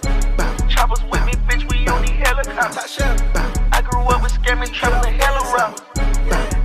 Choppers 0.69 1.03
with 1.11 1.25
me, 1.25 1.33
bitch, 1.49 1.69
we 1.69 1.85
on 1.89 2.01
the 2.01 2.11
helicopter. 2.11 3.03
I 3.73 3.81
grew 3.81 4.03
up 4.03 4.23
with 4.23 4.31
scamming, 4.31 4.71
traveling 4.71 5.19
hella 5.19 5.41
rough. 5.53 5.93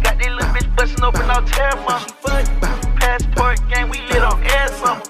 Got 0.05 0.17
this 0.19 0.29
little 0.29 0.49
bitch 0.55 0.77
busting 0.77 1.03
open 1.03 1.23
out 1.23 1.45
Terramana. 1.47 2.68
Passport 3.19 3.59
gang, 3.69 3.89
we 3.89 4.01
lit 4.03 4.23
on 4.23 4.43
air 4.45 4.69
summer. 4.69 5.03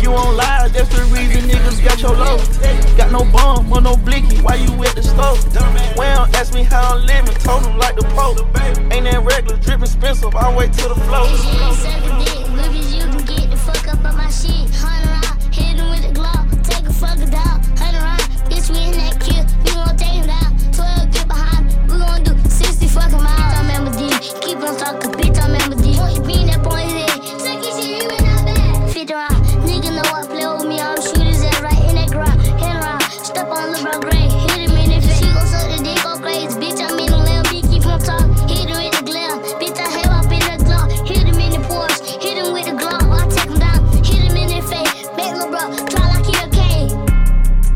You 0.00 0.12
on 0.14 0.36
live, 0.36 0.72
that's 0.72 0.88
the 0.88 1.02
reason 1.14 1.48
niggas 1.48 1.84
got 1.84 2.00
your 2.00 2.16
low. 2.16 2.38
Got 2.96 3.12
no 3.12 3.24
bomb 3.30 3.72
or 3.72 3.80
no 3.80 3.96
blicky, 3.96 4.38
why 4.38 4.56
you 4.56 4.72
at 4.84 4.96
the 4.96 5.02
stove? 5.02 5.38
Well, 5.96 6.26
ask 6.34 6.54
me 6.54 6.64
how 6.64 6.96
I'm 6.96 7.06
living, 7.06 7.34
told 7.34 7.64
them 7.64 7.78
like 7.78 7.96
the 7.96 8.02
Pope. 8.16 8.38
Ain't 8.92 9.04
that 9.04 9.22
regular, 9.22 9.58
dripping 9.60 9.82
expensive, 9.82 10.34
I 10.34 10.54
wait 10.56 10.72
till 10.72 10.88
the 10.88 11.00
flow. 11.02 11.22
Look 12.56 12.74
as 12.74 12.94
you 12.94 13.02
can 13.02 13.24
get 13.24 13.50
the 13.50 13.56
fuck 13.56 13.88
up 13.88 14.04
on 14.04 14.16
my 14.16 14.28
shit. 14.28 14.68
Hunting 14.74 15.10
round, 15.10 15.54
hitting 15.54 15.88
with 15.90 16.02
the 16.02 16.20
Glock. 16.20 16.46
Take 16.64 16.86
a 16.88 16.92
fuck 16.92 17.18
up 17.18 17.34
on 17.34 17.72
all 33.92 34.00
gray. 34.00 34.28
Hit 34.48 34.70
him 34.70 34.76
in 34.76 34.88
the 34.90 35.00
face. 35.00 35.18
She 35.18 35.26
gon' 35.32 35.46
suck 35.46 35.68
the 35.68 35.78
dick 35.82 36.02
go 36.02 36.16
crazy. 36.18 36.48
Bitch, 36.60 36.80
I'm 36.80 36.98
in 36.98 37.10
the 37.12 37.18
lil' 37.18 37.44
bitch, 37.52 37.68
keep 37.70 37.86
on 37.86 38.00
talk. 38.00 38.24
Hit 38.48 38.68
her 38.70 38.80
in 38.80 38.92
the 38.92 39.02
glare. 39.04 39.36
Bitch, 39.60 39.78
I 39.78 39.88
have 40.00 40.24
up 40.24 40.32
in 40.32 40.40
the 40.40 40.56
glove. 40.64 40.90
Hit 41.06 41.24
him 41.28 41.38
in 41.38 41.50
the 41.52 41.62
porch. 41.68 41.96
Hit 42.22 42.36
him 42.40 42.52
with 42.52 42.66
the 42.66 42.76
glove. 42.76 43.04
I 43.12 43.28
take 43.28 43.50
him 43.50 43.58
down. 43.58 43.80
Hit 44.04 44.22
him 44.24 44.36
in 44.36 44.48
the 44.48 44.60
face. 44.64 45.08
Back 45.16 45.36
little 45.36 45.50
bro. 45.52 45.64
Try 45.92 46.04
like 46.08 46.26
he 46.26 46.34
a. 46.40 46.48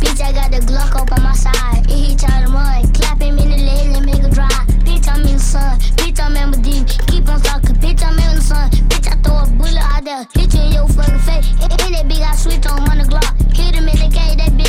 Bitch, 0.01 0.21
I 0.21 0.33
got 0.33 0.51
the 0.51 0.61
Glock 0.65 0.95
up 0.97 1.13
on 1.13 1.23
my 1.23 1.33
side. 1.33 1.85
It 1.91 2.17
hit 2.17 2.25
out 2.25 2.45
the 2.45 2.51
mud. 2.51 2.95
Clap 2.95 3.21
him 3.21 3.39
in 3.39 3.49
the 3.51 3.61
leg 3.61 3.97
and 3.97 4.07
make 4.07 4.23
it 4.23 4.33
dry. 4.33 4.49
Bitch, 4.87 5.09
I'm 5.09 5.21
in 5.21 5.37
the 5.37 5.39
sun. 5.39 5.79
Bitch, 6.01 6.21
I'm 6.21 6.37
in 6.37 6.51
the 6.53 6.59
deep. 6.59 6.87
Keep 7.09 7.29
on 7.29 7.41
talking. 7.41 7.77
Bitch, 7.77 8.03
I'm 8.03 8.19
in 8.19 8.37
the 8.37 8.41
sun. 8.41 8.71
Bitch, 8.89 9.09
I 9.09 9.17
throw 9.21 9.45
a 9.45 9.47
bullet 9.57 9.77
out 9.77 10.05
there. 10.05 10.25
Bitch, 10.37 10.55
in 10.57 10.73
your 10.73 10.89
fucking 10.89 11.21
face. 11.21 11.51
And 11.61 11.93
that 11.93 12.05
bitch, 12.09 12.25
I 12.25 12.35
switch 12.37 12.67
on 12.67 12.81
100 12.89 13.09
Glock. 13.09 13.33
Hit 13.53 13.75
him 13.75 13.89
in 13.89 13.97
the 13.97 14.09
cage. 14.09 14.37
That 14.39 14.53
bitch. 14.53 14.66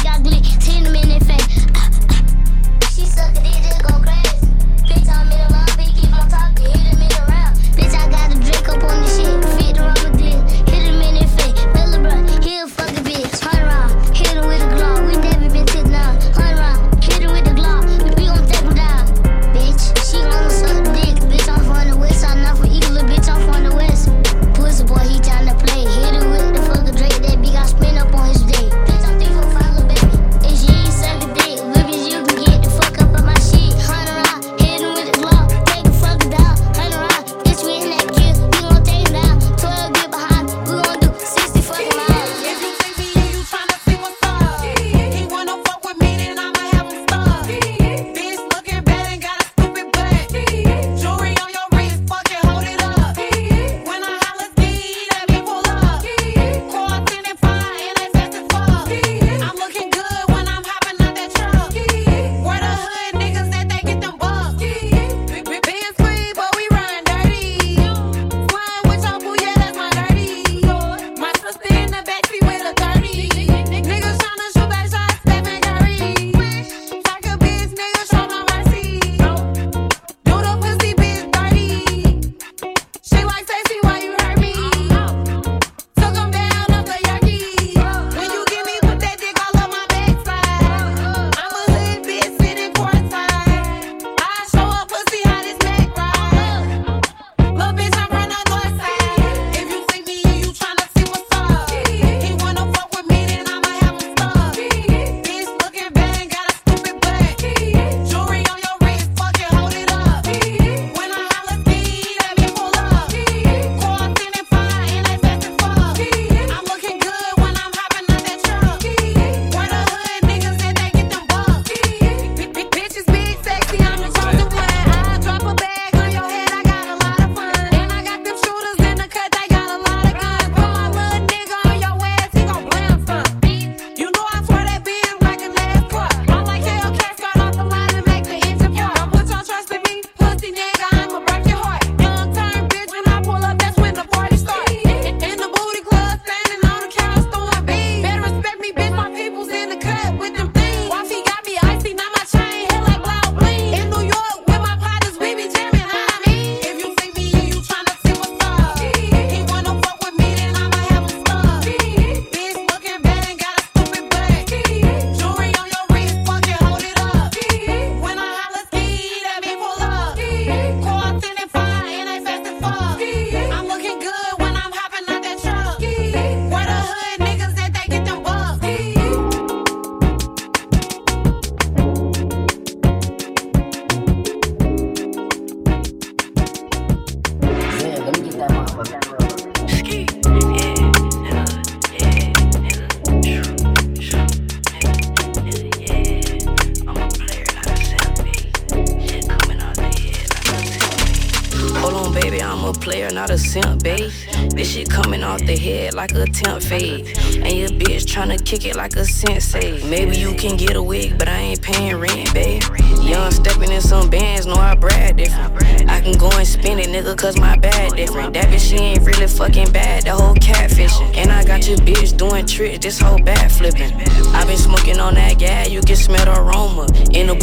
Kick 208.48 208.64
it 208.64 208.78
like 208.78 208.96
a 208.96 209.04
sensei. 209.04 209.84
Maybe 209.90 210.16
you 210.16 210.34
can 210.34 210.56
get 210.56 210.78
a 210.78 210.82
wig, 210.82 211.20
but 211.20 211.28
I 211.28 211.38
ain't 211.38 211.62
paying 211.62 211.98
rent, 211.98 212.34
babe. 212.34 212.64
Young 213.04 213.30
stepping 213.30 213.74
in 213.74 213.82
some 213.82 214.10
bands, 214.10 214.46
know 214.46 214.56
I 214.56 214.74
brag 214.74 215.18
different. 215.18 215.90
I 215.90 216.00
can 216.00 216.18
go 216.18 216.30
and 216.32 216.48
spin 216.48 216.80
it, 216.80 216.88
nigga, 216.88 217.18
cause 217.18 217.38
my 217.38 217.58
bad 217.58 217.98
different. 217.98 218.34
That 218.36 218.46
bitch, 218.46 218.70
she 218.70 218.78
ain't 218.78 219.02
really 219.06 219.28
fucking 219.28 219.74
bad, 219.74 220.04
the 220.04 220.12
whole 220.12 220.34
catfishing. 220.36 221.18
And 221.18 221.30
I 221.30 221.44
got 221.44 221.68
your 221.68 221.78
bitch 221.80 222.16
doing 222.16 222.46
tricks, 222.46 222.80
this 222.80 223.02
whole 223.02 223.20
bad 223.20 223.52
flipping. 223.52 223.92
i 224.34 224.46
been 224.46 224.58
smoking 224.58 225.02
on 225.02 225.16
that 225.16 225.40
gas, 225.40 225.70
you 225.70 225.82
can 225.82 225.98
smell 225.98 226.24
the 226.24 226.40
aroma. 226.40 226.88
In 227.12 227.28
the 227.28 227.36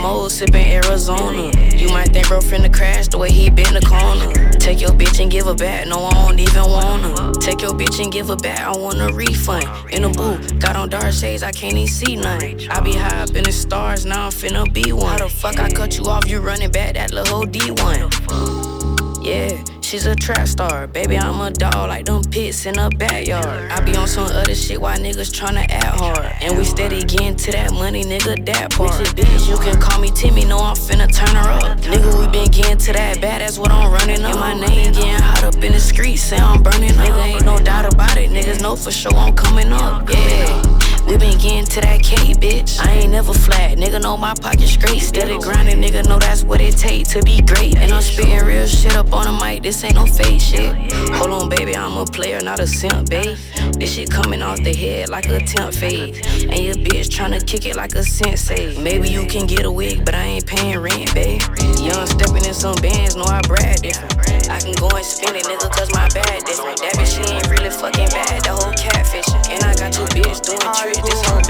I'm 0.00 0.06
mode, 0.06 0.32
sipping 0.32 0.66
Arizona. 0.66 1.52
You 1.76 1.90
might 1.90 2.08
think 2.08 2.28
bro 2.28 2.38
finna 2.38 2.72
crash 2.72 3.08
the 3.08 3.18
way 3.18 3.30
he 3.30 3.50
been 3.50 3.74
the 3.74 3.82
corner. 3.82 4.50
Take 4.52 4.80
your 4.80 4.92
bitch 4.92 5.20
and 5.20 5.30
give 5.30 5.44
her 5.44 5.54
back, 5.54 5.88
no, 5.88 6.06
I 6.06 6.10
don't 6.12 6.38
even 6.38 6.64
wanna. 6.64 7.32
Take 7.34 7.60
your 7.60 7.72
bitch 7.72 8.02
and 8.02 8.10
give 8.10 8.28
her 8.28 8.36
back, 8.36 8.60
I 8.60 8.74
want 8.78 8.98
a 8.98 9.12
refund. 9.12 9.66
In 9.90 10.02
the 10.02 10.08
booth, 10.08 10.58
got 10.58 10.74
on 10.74 10.88
dark 10.88 11.12
shades, 11.12 11.42
I 11.42 11.52
can't 11.52 11.74
even 11.74 11.86
see 11.86 12.16
nothing. 12.16 12.66
I 12.70 12.80
be 12.80 12.94
high 12.94 13.20
up 13.22 13.34
in 13.36 13.44
the 13.44 13.52
stars, 13.52 14.06
now 14.06 14.26
I'm 14.26 14.32
finna 14.32 14.72
be 14.72 14.90
one. 14.90 15.06
How 15.06 15.18
the 15.18 15.28
fuck 15.28 15.60
I 15.60 15.68
cut 15.68 15.98
you 15.98 16.06
off, 16.06 16.26
you 16.26 16.40
running 16.40 16.70
back 16.70 16.94
that 16.94 17.12
little 17.12 17.36
whole 17.36 17.46
D1. 17.46 19.22
Yeah, 19.22 19.62
she's 19.90 20.06
a 20.06 20.14
trap 20.14 20.46
star. 20.46 20.86
Baby, 20.86 21.18
I'm 21.18 21.40
a 21.40 21.50
dog 21.50 21.88
like 21.88 22.06
them 22.06 22.22
pits 22.22 22.64
in 22.64 22.78
a 22.78 22.88
backyard. 22.90 23.72
I 23.72 23.80
be 23.80 23.96
on 23.96 24.06
some 24.06 24.26
other 24.26 24.54
shit 24.54 24.80
while 24.80 24.96
niggas 24.96 25.32
tryna 25.34 25.66
act 25.68 25.98
hard. 25.98 26.32
And 26.40 26.56
we 26.56 26.64
steady 26.64 27.02
getting 27.02 27.34
to 27.34 27.52
that 27.52 27.72
money, 27.72 28.04
nigga, 28.04 28.46
that 28.46 28.70
part. 28.70 28.92
Bitch, 29.16 29.48
you 29.48 29.58
can 29.58 29.80
call 29.80 30.00
me 30.00 30.10
Timmy, 30.12 30.44
know 30.44 30.58
I'm 30.58 30.76
finna 30.76 31.12
turn 31.12 31.34
her 31.34 31.50
up. 31.50 31.78
Nigga, 31.78 32.20
we 32.20 32.30
been 32.30 32.50
getting 32.50 32.78
to 32.78 32.92
that 32.92 33.20
bad, 33.20 33.40
that's 33.40 33.58
what 33.58 33.72
I'm 33.72 33.92
running 33.92 34.22
up. 34.22 34.30
And 34.30 34.40
my 34.40 34.54
name 34.54 34.92
getting 34.92 35.20
hot 35.20 35.42
up 35.42 35.56
in 35.56 35.72
the 35.72 35.80
streets, 35.80 36.22
say 36.22 36.36
I'm 36.36 36.62
burning 36.62 36.90
up. 36.90 36.96
Nigga, 36.96 37.24
ain't 37.24 37.44
no 37.44 37.58
doubt 37.58 37.92
about 37.92 38.16
it, 38.16 38.30
niggas 38.30 38.62
know 38.62 38.76
for 38.76 38.92
sure 38.92 39.14
I'm 39.14 39.34
coming 39.34 39.72
up. 39.72 40.08
Yeah. 40.08 40.89
We 41.06 41.16
been 41.16 41.38
getting 41.38 41.64
to 41.64 41.80
that 41.80 42.02
K, 42.02 42.34
bitch. 42.34 42.78
I 42.80 42.92
ain't 42.92 43.12
never 43.12 43.32
flat, 43.32 43.78
nigga 43.78 44.00
know 44.00 44.16
my 44.16 44.34
pocket 44.34 44.68
straight. 44.68 45.00
Steady 45.00 45.38
grinding, 45.38 45.80
nigga 45.82 46.06
know 46.06 46.18
that's 46.18 46.44
what 46.44 46.60
it 46.60 46.76
take 46.76 47.08
to 47.08 47.22
be 47.22 47.40
great. 47.42 47.76
And 47.76 47.92
I'm 47.92 48.02
spitting 48.02 48.44
real 48.44 48.66
shit 48.66 48.96
up 48.96 49.12
on 49.12 49.24
the 49.24 49.44
mic, 49.44 49.62
this 49.62 49.82
ain't 49.84 49.94
no 49.94 50.06
fake 50.06 50.40
shit. 50.40 50.74
Hold 51.14 51.30
on, 51.30 51.48
baby, 51.48 51.76
I'm 51.76 51.96
a 51.96 52.04
player, 52.04 52.40
not 52.40 52.60
a 52.60 52.66
simp, 52.66 53.10
babe. 53.10 53.36
This 53.78 53.94
shit 53.94 54.10
coming 54.10 54.42
off 54.42 54.62
the 54.62 54.74
head 54.74 55.08
like 55.08 55.28
a 55.28 55.40
temp 55.40 55.74
fade. 55.74 56.24
And 56.26 56.58
your 56.58 56.74
bitch 56.74 57.08
tryna 57.08 57.46
kick 57.46 57.66
it 57.66 57.76
like 57.76 57.94
a 57.94 58.02
sensei. 58.02 58.78
Maybe 58.78 59.08
you 59.08 59.26
can 59.26 59.46
get 59.46 59.64
a 59.64 59.72
wig, 59.72 60.04
but 60.04 60.14
I 60.14 60.22
ain't 60.22 60.46
paying 60.46 60.78
rent, 60.78 61.14
babe. 61.14 61.40
Young 61.80 62.06
stepping 62.06 62.44
in 62.44 62.54
some 62.54 62.76
bands, 62.76 63.16
know 63.16 63.24
I 63.24 63.40
brag 63.42 63.80
different. 63.82 64.50
I 64.50 64.58
can 64.58 64.74
go 64.74 64.88
and 64.90 65.06
spin 65.06 65.36
it, 65.36 65.44
nigga, 65.44 65.70
cause 65.70 65.90
my 65.94 66.08
bad 66.10 66.44
different. 66.44 66.78
That 66.82 66.94
bitch, 66.98 67.14
she 67.14 67.22
ain't 67.32 67.48
really 67.48 67.70
fucking 67.70 68.10
bad, 68.10 68.42
the 68.42 68.50
whole 68.50 68.74
catfishing. 68.74 69.48
And 69.48 69.62
I 69.62 69.74
got 69.78 69.94
your 69.96 70.08
bitch 70.10 70.42
doing 70.42 70.58
tricks, 70.74 70.89
this 70.94 71.22
whole. 71.26 71.40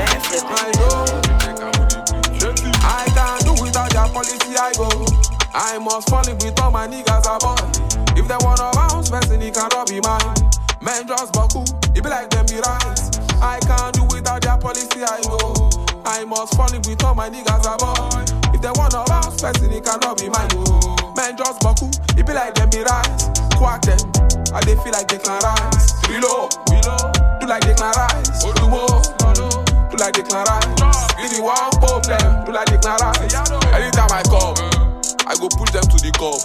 I 2.82 3.06
can't 3.14 3.44
do 3.44 3.52
without 3.62 3.90
their 3.90 4.08
policy, 4.08 4.56
I 4.56 4.72
go. 4.76 4.88
I 5.54 5.78
must 5.78 6.08
fall 6.10 6.26
in 6.28 6.36
with 6.38 6.58
all 6.60 6.70
my 6.70 6.86
niggas 6.86 7.26
above. 7.26 7.62
If 8.16 8.28
they 8.28 8.36
wanna 8.40 8.70
bounce, 8.74 9.10
person, 9.10 9.42
it 9.42 9.54
cannot 9.54 9.88
be 9.88 10.00
mine. 10.00 10.34
Men 10.80 11.06
just 11.06 11.32
buckle, 11.32 11.64
it 11.94 12.02
be 12.02 12.08
like 12.08 12.30
them 12.30 12.46
be 12.46 12.56
right. 12.60 13.00
I 13.42 13.58
can't 13.60 13.94
do 13.94 14.04
without 14.14 14.42
their 14.42 14.56
policy, 14.58 15.02
I 15.02 15.20
go. 15.24 15.70
I 16.04 16.24
must 16.24 16.56
fall 16.56 16.72
in 16.72 16.82
with 16.82 17.02
all 17.04 17.14
my 17.14 17.28
niggas 17.28 17.66
above. 17.66 18.54
If 18.54 18.60
they 18.60 18.72
wanna 18.74 19.04
bounce, 19.06 19.40
person, 19.40 19.72
it 19.72 19.84
cannot 19.84 20.18
be 20.18 20.28
mine. 20.28 20.50
Oh. 20.54 21.12
Men 21.16 21.36
just 21.36 21.60
buckle, 21.60 21.90
it 22.16 22.26
be 22.26 22.32
like 22.32 22.54
them 22.54 22.70
be 22.70 22.82
right. 22.82 23.08
Quack 23.56 23.82
them, 23.82 24.00
I 24.54 24.60
they 24.64 24.76
feel 24.76 24.92
like 24.92 25.08
they 25.08 25.18
can 25.18 25.38
rise. 25.42 25.92
Reload, 26.08 26.54
reload, 26.70 27.12
do 27.40 27.46
like 27.46 27.62
they 27.62 27.74
can 27.74 27.92
rise. 27.92 28.44
Do 28.44 29.19
like 30.00 30.16
they 30.16 30.24
can 30.24 30.40
rise. 30.48 30.64
If 31.20 31.36
you 31.36 31.44
want 31.44 31.76
them, 32.08 32.44
do 32.48 32.52
like 32.56 32.72
they 32.72 32.80
can 32.80 32.96
rise. 33.04 33.36
Anytime 33.76 34.08
I 34.08 34.24
come, 34.24 34.56
I 35.28 35.36
go 35.36 35.52
push 35.52 35.70
them 35.76 35.84
to 35.84 35.96
the 36.00 36.08
cup. 36.16 36.40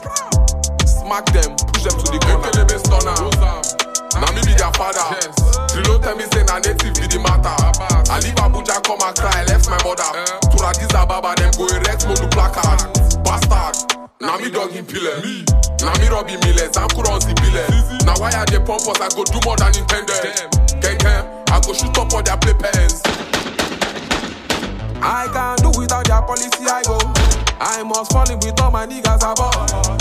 Smack 0.84 1.26
them, 1.32 1.56
push 1.72 1.88
them 1.88 1.96
to 1.96 2.06
the 2.12 2.20
corner. 2.28 2.52
Ekele 2.52 2.68
be 2.68 2.76
stunner. 2.84 3.16
Now 4.20 4.28
me 4.36 4.44
be 4.44 4.54
their 4.60 4.72
father. 4.76 5.08
Trilo 5.72 6.04
tell 6.04 6.16
me 6.20 6.28
say 6.36 6.44
na 6.44 6.60
native 6.60 7.00
be 7.00 7.08
the 7.08 7.20
matter. 7.24 7.56
I 8.12 8.20
leave 8.20 8.36
Abuja 8.44 8.84
come 8.84 9.00
and 9.00 9.16
cry, 9.16 9.48
left 9.48 9.72
my 9.72 9.80
mother. 9.88 10.12
To 10.52 10.58
Addis 10.68 10.92
Ababa, 10.92 11.32
them 11.40 11.56
go 11.56 11.64
erect 11.72 12.04
modu 12.12 12.28
placard. 12.36 12.84
Bastard. 13.24 14.04
Now 14.20 14.36
me 14.38 14.52
dog 14.52 14.76
in 14.76 14.84
pillar. 14.86 15.24
Now 15.80 15.96
me 16.00 16.08
Robbie 16.12 16.36
Millers, 16.44 16.76
I'm 16.76 16.92
Kuron 16.92 17.24
Zibile. 17.24 17.64
Now 18.04 18.20
why 18.20 18.32
are 18.36 18.46
they 18.46 18.60
pump 18.60 18.84
us? 18.88 19.00
I 19.00 19.08
go 19.16 19.24
do 19.24 19.40
more 19.48 19.56
than 19.56 19.72
intended. 19.80 20.44
Gang 20.84 21.00
gang, 21.00 21.24
I 21.52 21.60
go 21.64 21.72
shoot 21.72 21.96
up 21.96 22.12
all 22.12 22.24
their 22.24 22.36
play 22.38 22.54
pens. 22.56 23.00
I 25.06 25.30
can't 25.30 25.62
do 25.62 25.70
without 25.78 26.10
their 26.10 26.22
policy, 26.26 26.66
I 26.66 26.82
go. 26.82 26.98
I 27.62 27.84
must 27.86 28.12
fall 28.12 28.26
in 28.26 28.42
with 28.42 28.60
all 28.60 28.72
my 28.72 28.90
niggas 28.90 29.22
above. 29.22 29.54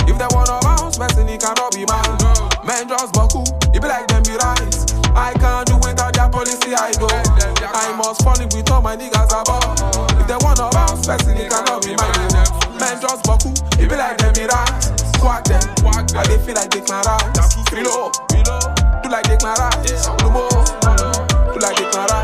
If 0.08 0.16
they 0.16 0.28
wanna 0.32 0.56
bounce, 0.64 0.96
person, 0.96 1.28
it 1.28 1.44
cannot 1.44 1.76
be 1.76 1.84
mine. 1.84 2.16
Men 2.64 2.88
just 2.88 3.12
buckle, 3.12 3.44
it 3.76 3.84
be 3.84 3.86
like 3.86 4.08
them 4.08 4.24
be 4.24 4.32
right. 4.40 4.64
I 5.12 5.36
can't 5.36 5.68
do 5.68 5.76
without 5.84 6.16
their 6.16 6.28
policy, 6.32 6.72
I 6.72 6.96
go. 6.96 7.12
I 7.68 7.92
must 8.00 8.24
fall 8.24 8.40
in 8.40 8.48
with 8.48 8.70
all 8.72 8.80
my 8.80 8.96
niggas 8.96 9.28
above. 9.28 9.76
If 10.16 10.26
they 10.26 10.40
wanna 10.40 10.72
bounce, 10.72 11.04
person, 11.06 11.36
it 11.36 11.52
cannot 11.52 11.84
be 11.84 11.92
mine. 12.00 12.80
Men 12.80 12.96
just 12.96 13.28
buckle, 13.28 13.52
it 13.76 13.84
be 13.84 13.96
like 14.00 14.16
them 14.16 14.32
be 14.32 14.48
right. 14.48 14.72
Quack 15.20 15.44
them, 15.44 15.60
I 16.16 16.24
they 16.24 16.40
feel 16.40 16.56
like 16.56 16.72
they 16.72 16.80
can 16.80 17.04
rise. 17.04 17.52
Reload, 17.68 18.16
do 19.04 19.08
like 19.12 19.28
they 19.28 19.36
can 19.36 19.52
rise. 19.52 20.08
Do 20.16 20.32
more, 20.32 20.48
do 21.52 21.60
like 21.60 21.76
they 21.76 21.92
can 21.92 22.08
rise. 22.08 22.23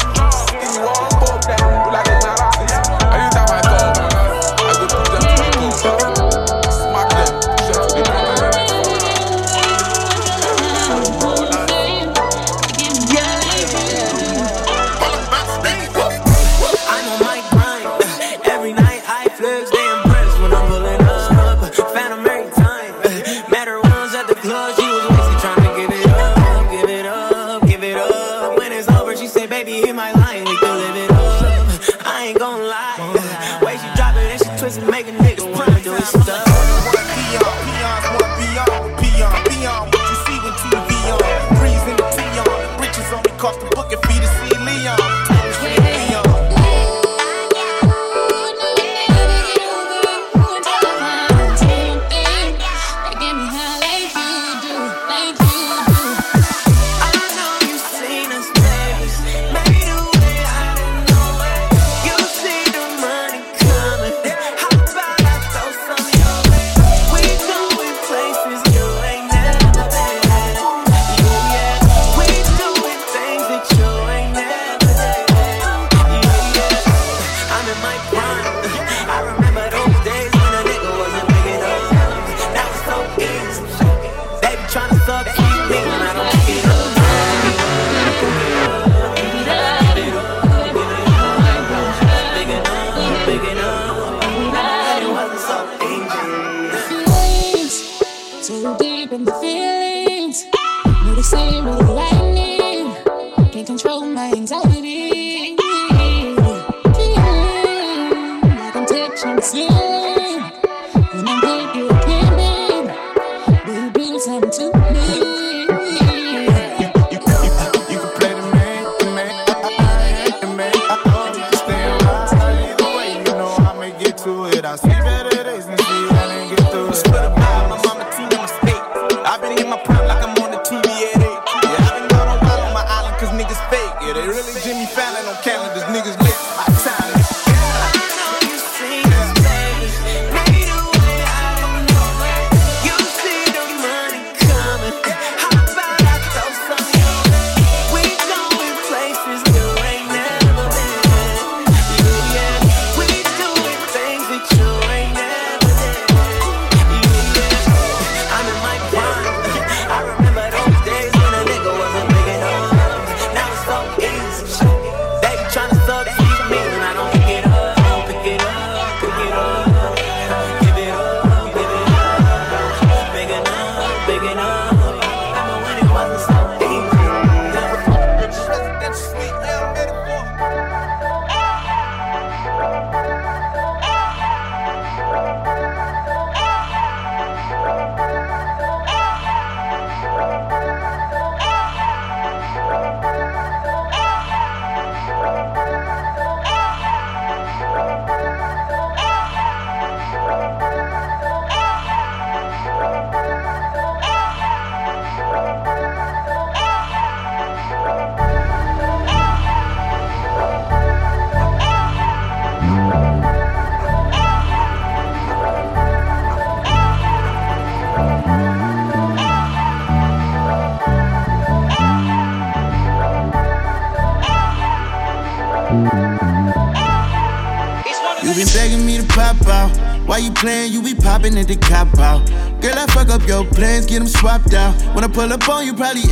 When 235.01 235.11
I 235.11 235.15
pull 235.15 235.33
up 235.33 235.49
on 235.49 235.65
you, 235.65 235.73
probably 235.73 236.10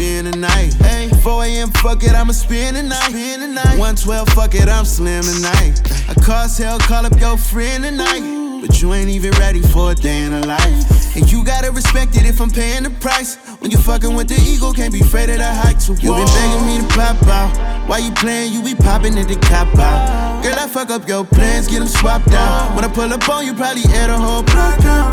in 0.00 0.30
the 0.30 0.36
night. 0.36 0.70
Ayy, 0.80 1.10
4 1.22 1.44
a.m., 1.44 1.70
fuck 1.70 2.02
it, 2.02 2.12
I'ma 2.12 2.32
spend 2.32 2.76
the 2.76 2.82
night. 2.82 3.12
112, 3.78 4.28
fuck 4.30 4.54
it, 4.54 4.68
I'm 4.68 4.84
slim 4.84 5.22
tonight. 5.22 5.80
I 6.08 6.14
cost 6.14 6.58
hell, 6.58 6.78
call 6.78 7.06
up 7.06 7.18
your 7.20 7.36
friend 7.36 7.84
tonight. 7.84 8.60
But 8.60 8.82
you 8.82 8.92
ain't 8.92 9.08
even 9.08 9.30
ready 9.32 9.62
for 9.62 9.92
a 9.92 9.94
day 9.94 10.22
in 10.22 10.32
a 10.32 10.40
life. 10.46 11.16
And 11.16 11.30
you 11.30 11.42
gotta 11.42 11.70
respect 11.70 12.16
it 12.16 12.24
if 12.24 12.40
I'm 12.40 12.50
paying 12.50 12.82
the 12.82 12.90
price. 12.90 13.36
When 13.60 13.70
you 13.70 13.78
fucking 13.78 14.14
with 14.14 14.28
the 14.28 14.40
ego, 14.40 14.72
can't 14.72 14.92
be 14.92 15.00
afraid 15.00 15.30
of 15.30 15.38
the 15.38 15.44
heights. 15.44 15.86
So 15.86 15.94
you 15.94 16.14
been 16.14 16.26
begging 16.26 16.66
me 16.66 16.78
to 16.78 16.94
pop 16.94 17.22
out. 17.26 17.88
Why 17.88 17.98
you 17.98 18.12
playing? 18.12 18.52
You 18.52 18.62
be 18.62 18.74
popping 18.74 19.18
at 19.18 19.28
the 19.28 19.36
cop 19.36 19.68
out. 19.78 20.42
Girl, 20.42 20.54
I 20.58 20.68
fuck 20.68 20.90
up 20.90 21.08
your 21.08 21.24
plans, 21.24 21.68
get 21.68 21.78
them 21.78 21.88
swapped 21.88 22.32
out. 22.32 22.76
When 22.76 22.84
I 22.84 22.88
pull 22.88 23.12
up 23.12 23.28
on 23.28 23.46
you, 23.46 23.54
probably 23.54 23.82
air 23.94 24.08
the 24.08 24.18
whole 24.18 24.42
block 24.42 24.80
out. 24.84 25.12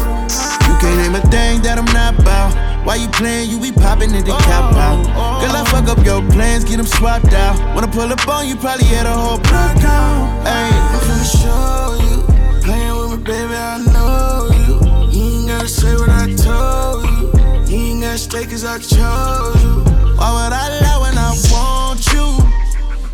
You 0.67 0.75
can't 0.79 0.97
name 0.97 1.15
a 1.15 1.21
thing 1.31 1.61
that 1.63 1.77
I'm 1.77 1.85
not 1.85 2.19
about. 2.19 2.76
Why 2.87 2.95
you 2.95 3.09
playing? 3.09 3.49
You 3.49 3.59
be 3.59 3.73
popping 3.73 4.15
in 4.15 4.23
the 4.23 4.31
cop 4.31 4.73
out. 4.75 5.05
Oh, 5.07 5.11
oh. 5.11 5.45
Girl, 5.45 5.57
I 5.57 5.65
fuck 5.65 5.89
up 5.89 6.05
your 6.05 6.21
plans, 6.31 6.63
get 6.63 6.77
them 6.77 6.85
swapped 6.85 7.33
out. 7.33 7.75
When 7.75 7.83
I 7.83 7.91
pull 7.91 8.09
up 8.09 8.25
on 8.29 8.47
you, 8.47 8.55
probably 8.55 8.87
air 8.95 9.05
a 9.05 9.11
whole 9.11 9.39
block 9.39 9.83
out. 9.83 10.47
Ayy, 10.47 10.71
I'm 10.71 11.01
finna 11.03 11.27
show 11.27 11.99
you. 12.07 12.61
Playing 12.63 12.95
with 12.95 13.19
me, 13.19 13.25
baby, 13.25 13.55
I 13.55 13.83
know 13.91 14.47
you. 14.63 14.75
You 15.11 15.39
ain't 15.39 15.49
gotta 15.49 15.67
say 15.67 15.93
what 15.95 16.07
I 16.07 16.33
told 16.33 17.03
you. 17.11 17.75
You 17.75 17.91
ain't 17.91 18.03
gotta 18.03 18.17
stay 18.17 18.45
cause 18.45 18.63
I 18.63 18.77
chose 18.77 19.61
you. 19.61 19.83
Why 20.15 20.31
would 20.31 20.53
I 20.55 20.79
lie 20.79 20.99
when 21.03 21.17
I 21.17 21.35
want 21.51 22.07
you? 22.13 22.39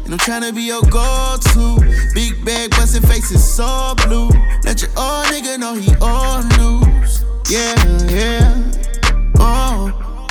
And 0.06 0.14
I'm 0.14 0.20
tryna 0.20 0.54
be 0.54 0.62
your 0.70 0.84
go-to. 0.84 1.82
Big 2.14 2.46
bag, 2.46 2.70
bustin' 2.78 3.02
faces 3.02 3.44
so 3.44 3.96
blue. 4.06 4.30
Let 4.66 4.84
your 4.84 4.92
old 4.96 5.26
nigga 5.34 5.58
know 5.58 5.74
he 5.74 5.96
all 6.00 6.44
news. 6.60 7.26
Yeah, 7.50 7.74
yeah. 8.12 8.93
Oh. 9.40 10.28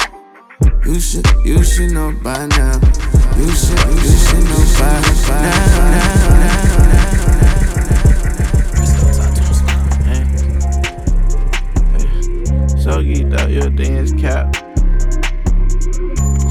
You 0.85 1.01
should, 1.01 1.27
you 1.45 1.63
should 1.63 1.93
know 1.93 2.13
by 2.23 2.47
now. 2.47 2.81
You 3.37 3.51
should, 3.51 3.79
you 3.89 4.17
should 4.17 4.45
know 4.45 4.65
by, 4.79 5.01
by 5.29 5.43
now. 5.43 6.33
So 12.79 13.03
geeked 13.03 13.39
up, 13.39 13.49
your 13.49 13.71
is 13.81 14.13
cap. 14.13 14.62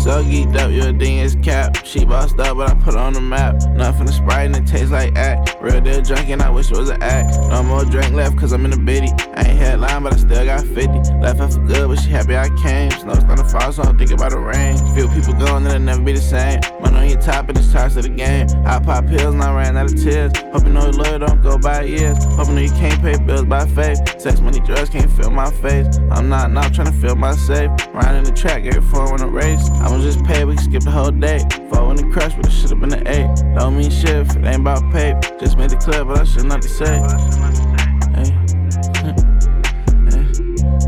So 0.02 0.24
geeked 0.24 0.58
up, 0.58 0.72
your 0.72 0.92
thing 0.98 1.20
is 1.20 1.36
cap. 1.44 1.86
She 1.86 2.06
bossed 2.06 2.40
up, 2.40 2.58
but 2.58 2.72
I 2.72 2.74
put 2.74 2.96
on 2.96 3.14
the 3.14 3.22
map. 3.22 3.62
Nothing 3.70 4.08
to 4.08 4.12
Sprite 4.12 4.48
and 4.48 4.56
it 4.56 4.66
tastes 4.66 4.90
like 4.90 5.16
act. 5.16 5.56
Real 5.62 5.80
deal 5.80 6.02
drunk 6.02 6.28
and 6.30 6.42
I 6.42 6.50
wish 6.50 6.72
it 6.72 6.78
was 6.78 6.90
an 6.90 7.04
act. 7.04 7.40
No 7.52 7.62
more 7.62 7.86
drink 7.86 8.12
left 8.14 8.36
cause 8.36 8.52
I'm 8.52 8.66
in 8.66 8.72
the 8.72 8.80
biddy. 8.80 9.10
I 9.36 9.44
ain't 9.44 9.60
headline, 9.60 10.02
but 10.02 10.16
I 10.16 10.18
still 10.18 10.44
got 10.44 10.66
50. 10.66 10.88
Left 11.20 11.38
her 11.38 11.48
for 11.48 11.60
good, 11.68 11.88
but 11.88 12.00
she 12.00 12.10
happy 12.10 12.36
I 12.36 12.50
came. 12.64 12.90
Snow 12.90 13.14
starting 13.14 13.46
to 13.46 13.46
fall, 13.46 13.72
so 13.72 13.84
I'm 13.84 13.96
thinking 13.96 14.16
about 14.16 14.32
the 14.32 14.40
rain. 14.40 14.76
Feel 14.96 15.08
people 15.10 15.34
going, 15.34 15.68
it'll 15.68 15.78
never 15.78 16.02
be 16.02 16.14
the 16.14 16.20
same. 16.20 16.60
Man 16.82 16.96
on 16.96 17.08
your 17.08 17.22
top 17.22 17.50
and 17.50 17.58
it's 17.60 17.72
charge 17.72 17.94
to 17.94 18.02
the 18.02 18.10
game. 18.10 18.48
I 18.66 18.80
pop 18.80 19.06
pills 19.06 19.36
and 19.36 19.44
I 19.44 19.56
ran 19.56 19.78
out 19.78 19.94
of 19.94 20.02
tears. 20.02 20.32
Know 20.72 20.84
your 20.84 20.94
lawyer 20.94 21.20
don't 21.20 21.44
go 21.44 21.58
by 21.58 21.84
years. 21.84 22.18
Hoping 22.36 22.58
you 22.58 22.64
you 22.64 22.72
can't 22.72 23.02
pay 23.02 23.18
bills 23.26 23.44
by 23.44 23.68
faith. 23.68 24.00
Sex, 24.22 24.40
money, 24.40 24.62
drugs 24.62 24.90
can't 24.90 25.12
fill 25.12 25.30
my 25.30 25.52
face. 25.52 25.98
I'm 26.10 26.30
not 26.30 26.50
not 26.52 26.74
trying 26.74 26.88
to 26.88 26.94
fill 26.94 27.16
my 27.16 27.36
safe. 27.36 27.70
Riding 27.94 28.24
the 28.24 28.32
track, 28.32 28.64
every 28.64 28.82
four 28.82 29.14
in 29.14 29.22
a 29.22 29.28
race. 29.28 29.70
I 29.82 29.91
was 29.98 30.04
just 30.04 30.26
pay, 30.26 30.46
we 30.46 30.56
can 30.56 30.64
skip 30.64 30.84
the 30.84 30.92
whole 30.92 31.12
day. 31.12 31.40
Four 31.70 31.92
in 31.92 31.98
the 31.98 32.10
crush, 32.14 32.34
but 32.36 32.46
it 32.46 32.52
should've 32.52 32.80
been 32.80 32.94
an 32.94 33.08
eight. 33.08 33.30
Don't 33.58 33.78
mean 33.78 33.92
shit 33.92 34.16
if 34.16 34.36
it 34.36 34.46
ain't 34.46 34.62
about 34.62 34.82
pay. 34.92 35.20
Just 35.40 35.58
made 35.58 35.70
the 35.70 35.78
clear, 35.78 36.06
but 36.06 36.20
I 36.20 36.24
should 36.24 36.46
not 36.46 36.62
to 36.62 36.70
say. 36.70 37.00
Hey. 38.16 38.32
hey. 40.12 40.34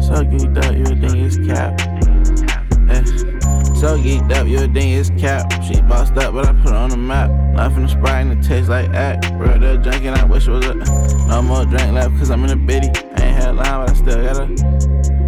So 0.02 0.24
geeked 0.24 0.58
up, 0.64 0.76
you 0.76 0.84
would 0.84 1.02
think 1.02 1.16
it's 1.16 1.38
cap. 1.38 1.80
Hey. 2.88 3.06
So 3.76 3.98
geeked 3.98 4.32
up, 4.34 4.48
you 4.48 4.60
would 4.60 4.74
think 4.74 4.98
it's 4.98 5.10
cap. 5.22 5.52
She 5.64 5.82
bossed 5.82 6.18
up, 6.18 6.34
but 6.34 6.46
I 6.48 6.54
put 6.54 6.70
her 6.72 6.78
on 6.78 6.90
the 6.90 6.98
map. 6.98 7.30
Nothing 7.54 7.88
Sprite 7.88 8.28
and 8.28 8.32
it 8.32 8.48
tastes 8.48 8.70
like 8.70 8.90
act. 8.92 9.32
Real 9.34 9.60
deal 9.60 9.78
drinking, 9.78 10.10
I 10.10 10.24
wish 10.24 10.48
it 10.48 10.52
was 10.52 10.66
a. 10.66 10.76
No 11.28 11.42
more 11.42 11.66
drink 11.66 11.92
left, 11.94 12.18
cause 12.18 12.32
I'm 12.32 12.44
in 12.46 12.52
a 12.52 12.56
biddy. 12.56 12.88
I 12.88 13.24
ain't 13.24 13.36
had 13.36 13.50
a 13.50 13.54
line, 13.54 13.86
but 13.86 13.90
I 13.90 13.94
still 13.94 14.24
gotta. 14.24 14.46
hey. 14.48 15.23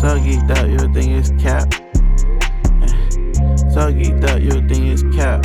So 0.00 0.18
geeked 0.18 0.50
up, 0.50 0.68
you 0.68 0.92
think 0.92 1.10
it's 1.12 1.30
cap. 1.42 1.72
So 3.72 3.92
geeked 3.92 4.24
up, 4.28 4.40
you 4.40 4.66
think 4.68 4.86
it's 4.92 5.02
cap. 5.16 5.44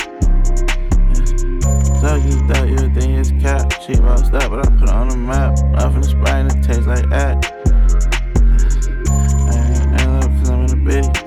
Stuck, 2.02 2.24
you 2.24 2.32
thought 2.48 2.68
you 2.68 2.78
think 2.96 3.20
it's 3.20 3.30
cap. 3.44 3.72
She 3.84 3.96
bossed 3.96 4.34
up, 4.34 4.50
but 4.50 4.66
I 4.66 4.70
put 4.80 4.90
her 4.90 4.96
on 4.96 5.10
the 5.10 5.18
map. 5.18 5.56
Nothing 5.66 6.02
to 6.02 6.08
Sprite 6.10 6.28
and 6.30 6.52
it 6.52 6.64
tastes 6.64 6.88
like 6.88 7.08
that. 7.12 7.46
Ain't, 9.54 10.02
ain't 10.02 10.12
love 10.12 10.32
cause 10.40 10.50
I'm 10.50 10.62
in 10.62 10.68
the 10.68 10.76
bitty. 10.84 11.21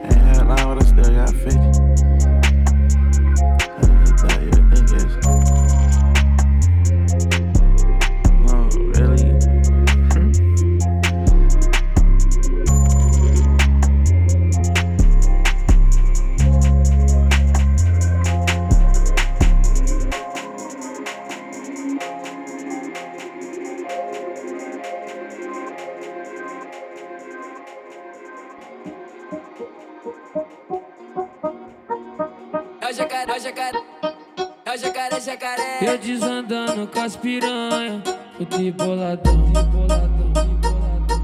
As 37.04 37.16
piranha, 37.16 38.02
fui 38.50 38.72
boladão. 38.72 39.52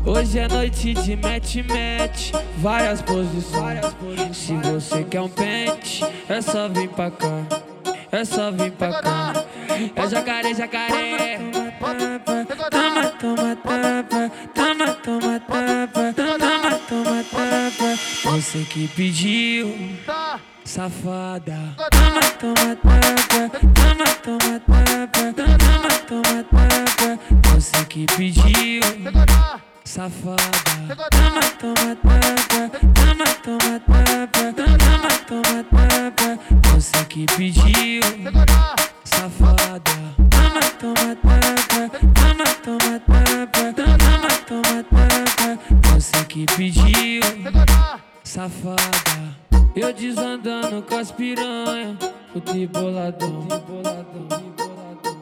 Hoje 0.04 0.38
é 0.38 0.46
noite 0.46 0.92
de 0.92 1.16
match-match, 1.16 2.32
várias 2.58 3.00
posições. 3.00 3.80
Se 4.36 4.54
você 4.56 5.02
quer 5.04 5.22
um 5.22 5.28
pente, 5.28 6.04
é 6.28 6.42
só 6.42 6.68
vir 6.68 6.88
pra 6.90 7.10
cá. 7.10 7.46
É 8.12 8.24
só 8.26 8.50
vir 8.50 8.72
pra 8.72 9.00
cá. 9.00 9.32
É 9.96 10.06
jacaré, 10.06 10.52
jacaré. 10.52 11.38
Toma, 11.78 13.08
toma. 13.18 13.56
Toma, 13.56 13.56
toma. 13.56 14.30
Toma, 14.54 15.40
toma. 15.40 15.79
Você 18.40 18.64
que 18.64 18.88
pediu, 18.88 19.76
safada. 20.64 21.76
Toma, 21.90 22.22
toma, 22.40 22.74
tapa. 22.74 23.50
Toma, 23.74 24.06
toma, 24.22 24.58
tapa. 24.60 25.24
Toma, 25.36 25.92
toma, 26.08 26.38
tapa. 26.44 27.18
Você 27.52 27.84
que 27.84 28.06
pediu, 28.06 28.80
safada. 29.84 30.40
Toma, 31.10 31.42
toma, 31.60 31.90
tapa. 31.96 32.62
Toma, 32.94 33.28
toma, 33.44 33.74
tapa. 33.78 34.42
Toma, 34.56 35.12
toma, 35.28 35.58
tapa. 35.64 36.28
Você 36.72 37.04
que 37.10 37.26
pediu, 37.36 38.00
safada. 39.04 39.96
Toma, 40.30 40.64
toma, 40.80 41.14
tapa. 41.14 41.82
Toma, 42.14 42.48
toma, 42.64 42.94
tapa. 43.00 43.62
Toma, 43.76 44.32
toma, 44.48 44.82
tapa. 44.84 45.10
Você 45.92 46.24
que 46.24 46.46
pediu, 46.56 46.89
safada. 48.30 49.36
Eu 49.74 49.92
desandando 49.92 50.82
com 50.82 50.96
as 50.96 51.10
piranha, 51.10 51.98
fui 52.46 52.64
boladão. 52.68 53.48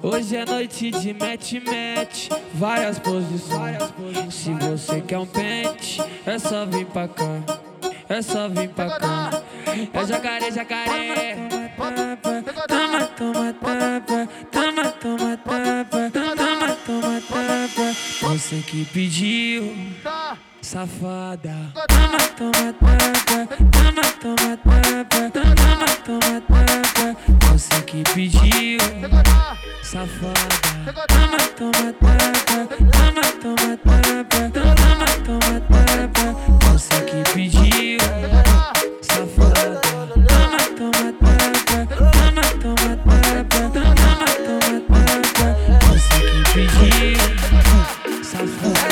Hoje 0.02 0.36
é 0.36 0.44
noite 0.44 0.90
de 0.90 1.14
match-match, 1.14 2.28
várias 2.52 2.98
posições. 2.98 3.78
Se 4.30 4.52
você 4.52 5.00
quer 5.00 5.18
um 5.18 5.26
pente, 5.26 6.02
é 6.26 6.38
só 6.38 6.66
vir 6.66 6.84
pra 6.84 7.08
cá. 7.08 7.42
É 8.10 8.20
só 8.20 8.46
vir 8.46 8.68
pra 8.68 8.98
cá. 8.98 9.42
É 9.92 10.06
jacaré, 10.06 10.50
jacaré. 10.50 11.36
Toma, 12.68 13.06
toma, 13.16 13.52
tapa. 13.54 14.28
Toma, 14.52 14.84
toma, 14.92 15.36
tapa. 15.38 16.10
Toma, 16.12 16.76
toma, 16.84 17.20
tapa. 17.22 17.92
Você 18.20 18.56
que 18.66 18.84
pediu, 18.84 19.74
safada. 20.68 21.56
Toma, 21.88 22.18
toma, 22.36 22.66
tapa. 22.74 23.38
Toma, 23.72 24.04
toma, 24.20 24.50
tapa. 24.58 25.20
Toma, 25.32 25.88
toma, 26.04 26.34
tapa. 26.42 27.06
Você 27.50 27.76
que 27.86 28.02
pediu, 28.12 28.78
safada. 29.82 30.56
Toma, 31.08 31.40
toma, 31.56 31.86
tapa. 31.94 32.68
Toma, 32.92 33.26
toma, 33.40 33.70
tapa. 33.78 34.40
Toma, 34.52 35.08
toma, 35.24 35.54
tapa. 35.70 36.24
Você 36.70 36.96
que 37.00 37.18
pediu, 37.32 38.00
safada. 39.00 39.80
Toma, 40.28 40.62
toma, 40.76 41.06
tapa. 41.18 41.80
Toma, 41.96 42.44
toma, 42.60 42.90
tapa. 43.06 43.56
Toma, 43.72 44.28
toma, 44.44 44.74
tapa. 44.86 45.48
Você 45.88 46.18
que 46.28 46.38
pediu, 46.52 47.16
safada. 48.22 48.87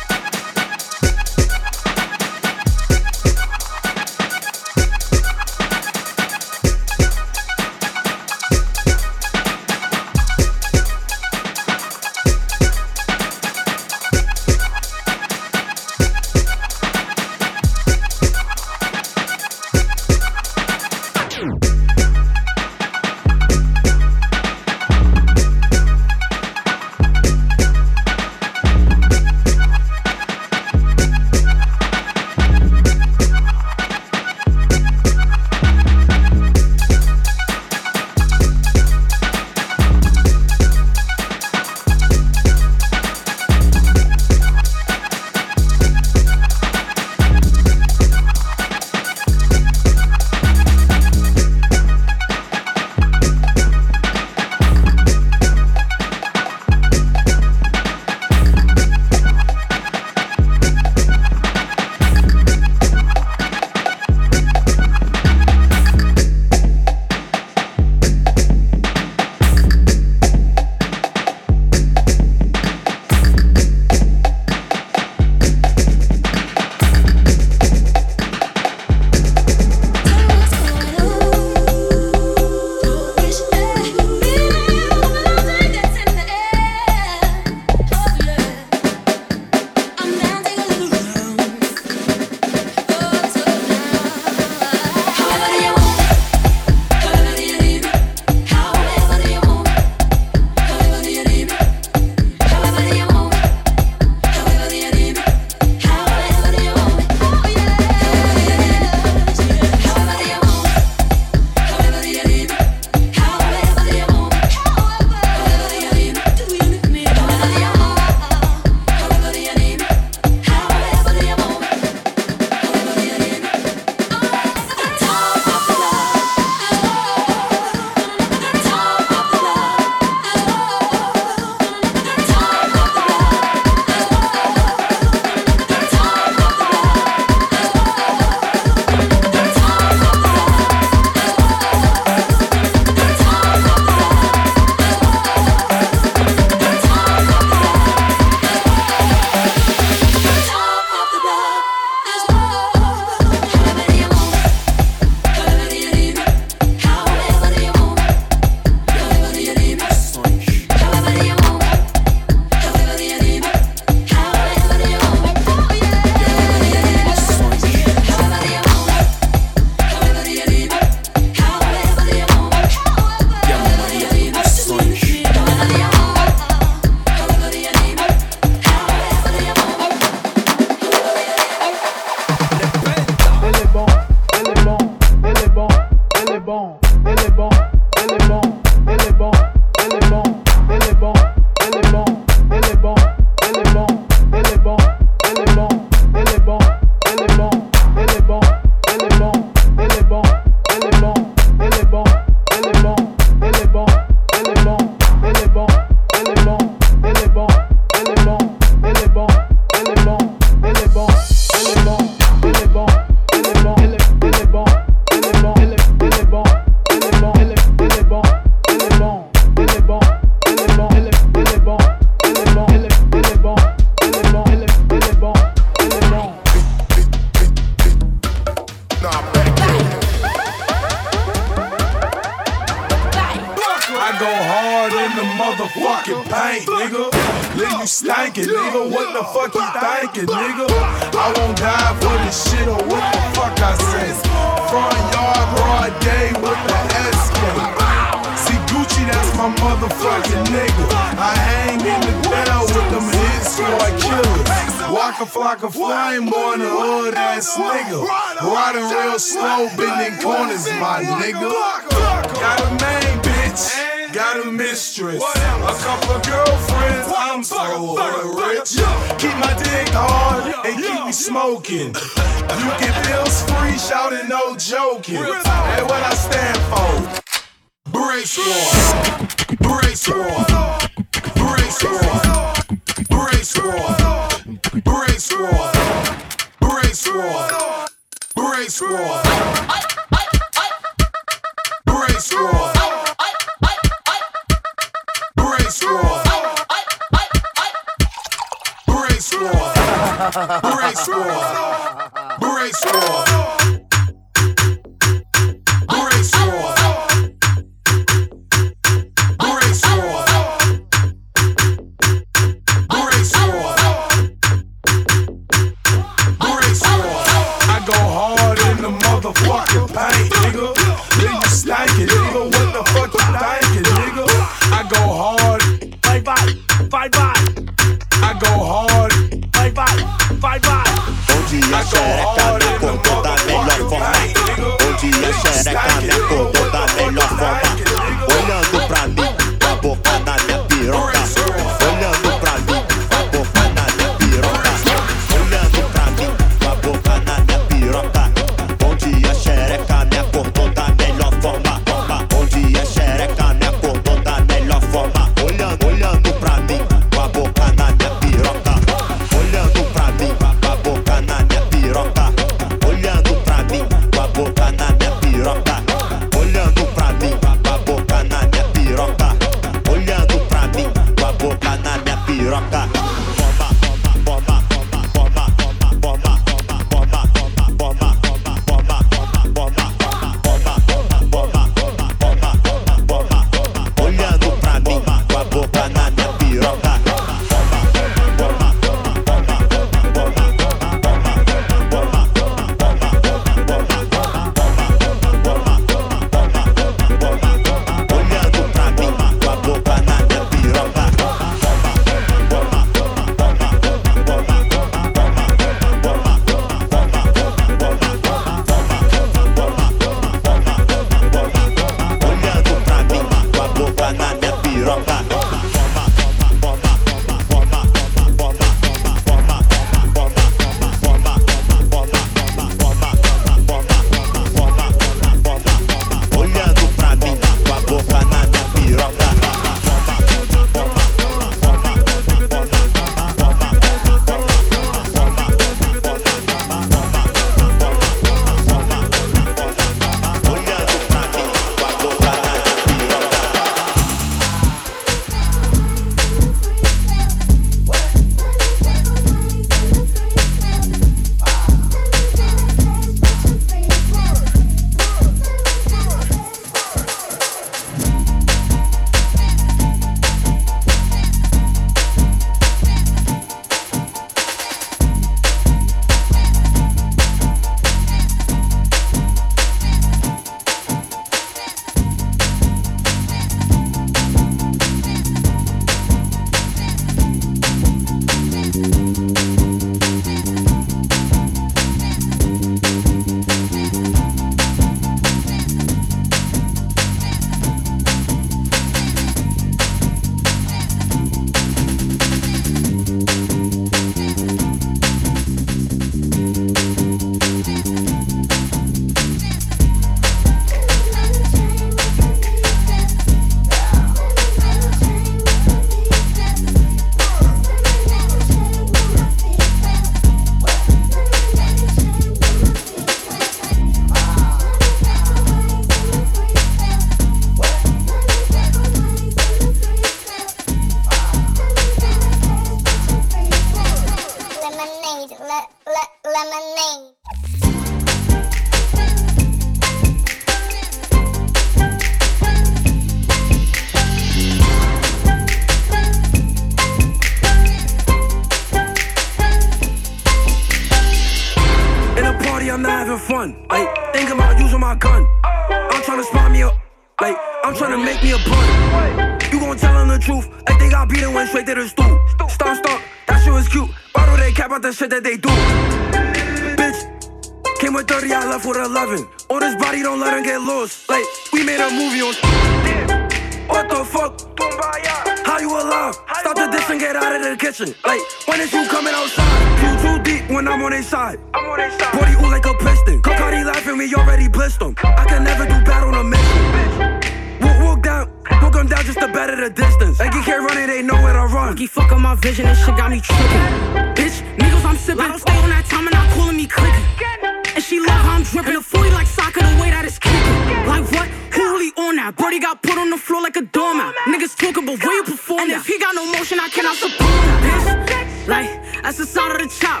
Like, 598.48 598.80
that's 599.02 599.18
the 599.18 599.26
sound 599.26 599.52
of 599.52 599.58
the 599.60 599.68
chop. 599.68 600.00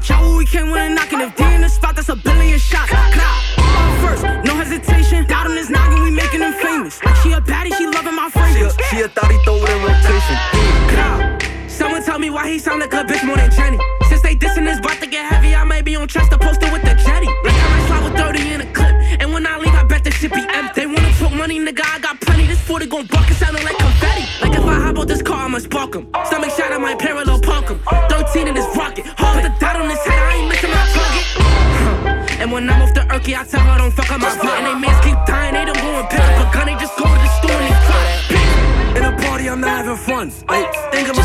Chop 0.00 0.22
we 0.38 0.46
came 0.46 0.70
when 0.70 0.92
a 0.92 0.94
knockin'. 0.94 1.20
If 1.20 1.34
they 1.34 1.56
in 1.56 1.62
the 1.62 1.68
spot, 1.68 1.96
that's 1.96 2.08
a 2.08 2.14
billion 2.14 2.56
shots. 2.56 2.88
Clap. 2.88 3.42
First, 4.00 4.22
no 4.46 4.54
hesitation. 4.54 5.26
Doubt 5.26 5.50
on 5.50 5.56
his 5.56 5.70
noggin, 5.70 6.04
we 6.04 6.10
making 6.12 6.40
him 6.40 6.52
famous. 6.52 7.02
Like 7.04 7.16
she 7.16 7.32
a 7.32 7.40
baddie, 7.40 7.74
she 7.76 7.86
loving 7.88 8.14
my 8.14 8.30
fragrance. 8.30 8.76
She 8.90 9.00
a 9.00 9.08
thotty 9.08 9.36
throw 9.42 9.60
with 9.60 9.70
a 9.70 9.78
rotation. 9.82 10.36
Clap. 10.94 11.42
Someone 11.68 12.04
tell 12.04 12.20
me 12.20 12.30
why 12.30 12.48
he 12.48 12.60
sound 12.60 12.78
like 12.78 12.92
a 12.92 13.02
bitch 13.02 13.26
more 13.26 13.36
than 13.36 13.50
Jenny. 13.50 13.78
Since 14.08 14.22
they 14.22 14.36
dissing 14.36 14.66
this 14.66 14.78
about 14.78 15.00
to 15.00 15.08
get 15.08 15.26
heavy, 15.26 15.56
I 15.56 15.64
may 15.64 15.82
be 15.82 15.96
on 15.96 16.06
Chester 16.06 16.38
posted 16.38 16.72
with 16.72 16.82
the 16.82 16.94
jetty. 16.94 17.26
Like 17.42 17.58
I 17.58 17.68
might 17.74 17.86
slide 17.88 18.04
with 18.04 18.16
30 18.16 18.52
in 18.54 18.60
a 18.60 18.72
clip. 18.72 18.94
And 19.18 19.32
when 19.34 19.44
I 19.48 19.58
leave, 19.58 19.74
I 19.74 19.82
bet 19.82 20.04
the 20.04 20.12
shit 20.12 20.32
be 20.32 20.46
empty. 20.48 20.82
They 20.82 20.86
wanna 20.86 21.12
talk 21.18 21.32
money, 21.32 21.58
nigga, 21.58 21.82
I 21.84 21.98
got 21.98 22.20
plenty. 22.20 22.46
This 22.46 22.60
40 22.60 22.86
gon' 22.86 23.06
buck 23.06 23.28
it 23.28 23.34
sounding 23.34 23.64
like 23.64 23.78
confetti. 23.78 24.24
Like 24.42 24.56
if 24.56 24.64
I 24.64 24.78
hop 24.78 24.98
out 24.98 25.08
this 25.08 25.22
car, 25.22 25.46
I'ma 25.46 25.58
spark 25.58 25.96
him. 25.96 26.06
Stomach 26.26 26.50
shot, 26.50 26.72
I 26.72 26.78
might 26.78 27.00
parallel 27.00 27.40
park 27.40 27.40
him. 27.40 27.49
13 27.49 27.49
in 28.50 28.56
this 28.58 28.76
rocket. 28.76 29.06
Hold 29.16 29.44
the 29.44 29.52
dot 29.62 29.76
on 29.76 29.88
his 29.88 30.02
head, 30.02 30.18
I 30.18 30.34
ain't 30.34 30.48
missing 30.50 30.70
my 30.74 30.84
target. 30.90 31.26
And 32.42 32.50
when 32.50 32.68
I'm 32.68 32.82
off 32.82 32.92
the 32.94 33.06
Urky, 33.14 33.38
I 33.38 33.44
tell 33.44 33.60
her 33.60 33.78
don't 33.78 33.94
fuck 33.94 34.10
up 34.10 34.20
my 34.20 34.30
foot. 34.30 34.50
And 34.58 34.66
they 34.66 34.74
mans 34.74 34.98
keep 35.06 35.18
dying, 35.26 35.54
they 35.54 35.64
don't 35.64 35.78
go 35.78 35.90
and 36.02 36.08
pick 36.10 36.20
up 36.20 36.42
a 36.42 36.46
gun, 36.50 36.66
they 36.66 36.74
just 36.74 36.96
go 36.98 37.06
to 37.06 37.14
the 37.14 37.30
store 37.38 37.54
and 37.54 37.66
they 37.70 37.78
fuck. 37.86 38.06
In 38.98 39.02
a 39.06 39.12
party, 39.22 39.48
I'm 39.48 39.60
not 39.60 39.86
having 39.86 39.96
fun. 39.96 40.30
Think 40.90 41.08
about 41.08 41.19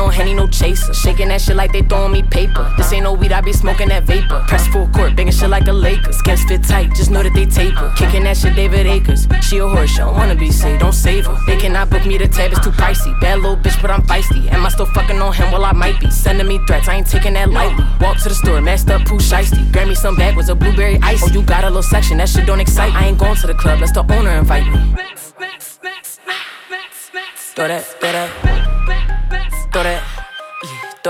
on 0.00 0.12
Henny, 0.12 0.34
no 0.34 0.46
chaser. 0.48 0.92
Shaking 0.94 1.28
that 1.28 1.40
shit 1.40 1.56
like 1.56 1.72
they 1.72 1.82
throwing 1.82 2.12
me 2.12 2.22
paper. 2.22 2.72
This 2.76 2.92
ain't 2.92 3.04
no 3.04 3.12
weed, 3.12 3.32
I 3.32 3.40
be 3.40 3.52
smoking 3.52 3.88
that 3.88 4.04
vapor. 4.04 4.44
Press 4.48 4.66
full 4.68 4.88
court, 4.88 5.14
banging 5.14 5.32
shit 5.32 5.48
like 5.48 5.68
a 5.68 5.72
Lakers. 5.72 6.16
Skins 6.16 6.44
fit 6.44 6.64
tight, 6.64 6.94
just 6.94 7.10
know 7.10 7.22
that 7.22 7.34
they 7.34 7.46
taper. 7.46 7.92
Kicking 7.96 8.24
that 8.24 8.36
shit, 8.36 8.56
David 8.56 8.86
Akers. 8.86 9.28
She 9.42 9.58
a 9.58 9.68
horse, 9.68 9.90
she 9.90 9.98
don't 9.98 10.14
wanna 10.14 10.34
be 10.34 10.50
saved, 10.50 10.80
don't 10.80 10.92
save 10.92 11.26
her. 11.26 11.36
They 11.46 11.56
cannot 11.56 11.90
book 11.90 12.04
me, 12.06 12.18
the 12.18 12.28
tab 12.28 12.52
is 12.52 12.58
too 12.60 12.70
pricey. 12.70 13.18
Bad 13.20 13.40
little 13.40 13.56
bitch, 13.56 13.80
but 13.82 13.90
I'm 13.90 14.02
feisty. 14.02 14.50
Am 14.50 14.64
I 14.64 14.68
still 14.70 14.86
fucking 14.86 15.20
on 15.20 15.32
him? 15.32 15.52
Well, 15.52 15.64
I 15.64 15.72
might 15.72 16.00
be. 16.00 16.10
Sending 16.10 16.48
me 16.48 16.58
threats, 16.66 16.88
I 16.88 16.96
ain't 16.96 17.06
taking 17.06 17.34
that 17.34 17.50
lightly. 17.50 17.84
Walk 18.00 18.18
to 18.18 18.28
the 18.28 18.34
store, 18.34 18.60
messed 18.60 18.90
up, 18.90 19.04
Pooh 19.06 19.18
Shiesty. 19.18 19.70
Grab 19.72 19.88
me 19.88 19.94
some 19.94 20.16
bag, 20.16 20.36
was 20.36 20.48
a 20.48 20.54
blueberry 20.54 20.98
ice. 21.02 21.22
Oh, 21.22 21.28
you 21.32 21.42
got 21.42 21.64
a 21.64 21.68
little 21.68 21.82
section, 21.82 22.18
that 22.18 22.28
shit 22.28 22.46
don't 22.46 22.60
excite. 22.60 22.94
I 22.94 23.06
ain't 23.06 23.18
going 23.18 23.36
to 23.36 23.46
the 23.46 23.54
club, 23.54 23.80
let's 23.80 23.92
the 23.92 24.00
owner 24.12 24.30
invite 24.30 24.66
me. 24.66 24.94
Throw 27.54 27.68
that, 27.68 27.84
throw 27.84 28.12
that. 28.12 28.49